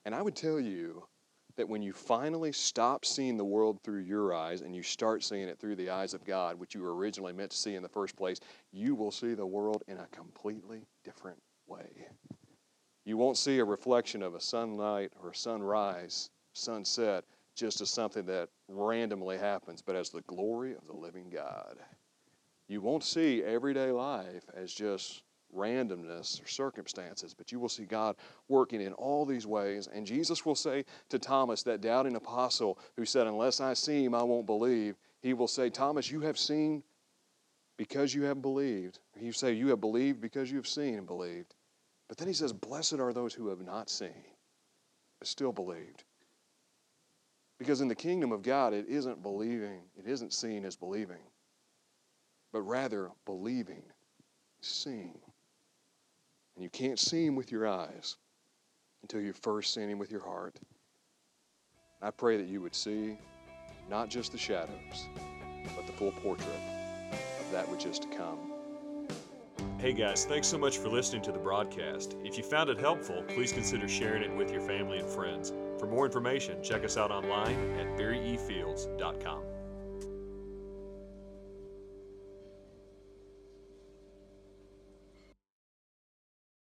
And 0.05 0.13
I 0.13 0.21
would 0.21 0.35
tell 0.35 0.59
you 0.59 1.07
that 1.55 1.67
when 1.67 1.81
you 1.81 1.91
finally 1.91 2.51
stop 2.51 3.03
seeing 3.03 3.35
the 3.35 3.43
world 3.43 3.79
through 3.83 4.01
your 4.01 4.31
eyes 4.31 4.61
and 4.61 4.75
you 4.75 4.83
start 4.83 5.23
seeing 5.23 5.47
it 5.47 5.57
through 5.57 5.75
the 5.75 5.89
eyes 5.89 6.13
of 6.13 6.23
God, 6.23 6.59
which 6.59 6.75
you 6.75 6.83
were 6.83 6.95
originally 6.95 7.33
meant 7.33 7.49
to 7.49 7.57
see 7.57 7.73
in 7.73 7.81
the 7.81 7.89
first 7.89 8.15
place, 8.15 8.39
you 8.71 8.93
will 8.93 9.11
see 9.11 9.33
the 9.33 9.45
world 9.45 9.83
in 9.87 9.97
a 9.97 10.05
completely 10.11 10.85
different 11.03 11.39
way. 11.67 12.07
You 13.05 13.17
won't 13.17 13.37
see 13.37 13.59
a 13.59 13.65
reflection 13.65 14.21
of 14.21 14.35
a 14.35 14.41
sunlight 14.41 15.13
or 15.23 15.33
sunrise, 15.33 16.29
sunset, 16.53 17.23
just 17.55 17.81
as 17.81 17.89
something 17.89 18.25
that 18.25 18.49
randomly 18.67 19.37
happens, 19.37 19.81
but 19.81 19.95
as 19.95 20.09
the 20.09 20.21
glory 20.21 20.73
of 20.73 20.85
the 20.87 20.93
living 20.93 21.29
God. 21.29 21.77
You 22.67 22.81
won't 22.81 23.03
see 23.03 23.43
everyday 23.43 23.91
life 23.91 24.43
as 24.53 24.73
just 24.73 25.23
randomness 25.55 26.43
or 26.43 26.47
circumstances, 26.47 27.33
but 27.33 27.51
you 27.51 27.59
will 27.59 27.69
see 27.69 27.85
God 27.85 28.17
working 28.49 28.81
in 28.81 28.93
all 28.93 29.25
these 29.25 29.47
ways. 29.47 29.87
And 29.87 30.05
Jesus 30.05 30.45
will 30.45 30.55
say 30.55 30.83
to 31.09 31.17
Thomas, 31.17 31.63
that 31.63 31.81
doubting 31.81 32.15
apostle 32.15 32.77
who 32.95 33.05
said, 33.05 33.27
Unless 33.27 33.61
I 33.61 33.73
see 33.73 34.03
him, 34.03 34.13
I 34.13 34.23
won't 34.23 34.45
believe, 34.45 34.95
he 35.21 35.33
will 35.33 35.47
say, 35.47 35.69
Thomas, 35.69 36.11
you 36.11 36.21
have 36.21 36.37
seen 36.37 36.83
because 37.77 38.13
you 38.13 38.23
have 38.23 38.41
believed. 38.41 38.99
He 39.17 39.27
will 39.27 39.33
say, 39.33 39.53
You 39.53 39.69
have 39.69 39.81
believed 39.81 40.21
because 40.21 40.51
you 40.51 40.57
have 40.57 40.67
seen 40.67 40.95
and 40.95 41.07
believed. 41.07 41.55
But 42.07 42.17
then 42.17 42.27
he 42.27 42.33
says, 42.33 42.53
Blessed 42.53 42.99
are 42.99 43.13
those 43.13 43.33
who 43.33 43.47
have 43.49 43.61
not 43.61 43.89
seen, 43.89 44.23
but 45.19 45.27
still 45.27 45.51
believed. 45.51 46.03
Because 47.59 47.81
in 47.81 47.87
the 47.87 47.95
kingdom 47.95 48.31
of 48.31 48.43
God, 48.43 48.73
it 48.73 48.85
isn't 48.87 49.23
believing, 49.23 49.81
it 49.97 50.07
isn't 50.07 50.33
seeing 50.33 50.63
as 50.63 50.75
believing, 50.75 51.17
but 52.53 52.61
rather 52.61 53.09
believing, 53.25 53.83
seeing. 54.61 55.19
And 56.55 56.63
you 56.63 56.69
can't 56.69 56.99
see 56.99 57.25
him 57.25 57.35
with 57.35 57.51
your 57.51 57.67
eyes 57.67 58.17
until 59.01 59.21
you've 59.21 59.37
first 59.37 59.73
seen 59.73 59.89
him 59.89 59.99
with 59.99 60.11
your 60.11 60.23
heart. 60.23 60.59
I 62.01 62.11
pray 62.11 62.37
that 62.37 62.47
you 62.47 62.61
would 62.61 62.75
see 62.75 63.17
not 63.89 64.09
just 64.09 64.31
the 64.31 64.37
shadows, 64.37 65.07
but 65.75 65.87
the 65.87 65.93
full 65.93 66.11
portrait 66.11 66.47
of 67.39 67.51
that 67.51 67.67
which 67.69 67.85
is 67.85 67.97
to 67.99 68.07
come. 68.09 68.56
Hey 69.79 69.93
guys, 69.93 70.25
thanks 70.25 70.47
so 70.47 70.57
much 70.57 70.79
for 70.79 70.89
listening 70.89 71.21
to 71.21 71.31
the 71.31 71.37
broadcast. 71.37 72.15
If 72.23 72.35
you 72.35 72.43
found 72.43 72.71
it 72.71 72.79
helpful, 72.79 73.23
please 73.27 73.53
consider 73.53 73.87
sharing 73.87 74.23
it 74.23 74.35
with 74.35 74.51
your 74.51 74.61
family 74.61 74.97
and 74.97 75.07
friends. 75.07 75.53
For 75.77 75.85
more 75.85 76.03
information, 76.03 76.63
check 76.63 76.83
us 76.83 76.97
out 76.97 77.11
online 77.11 77.77
at 77.79 77.95
barryefields.com. 77.95 79.43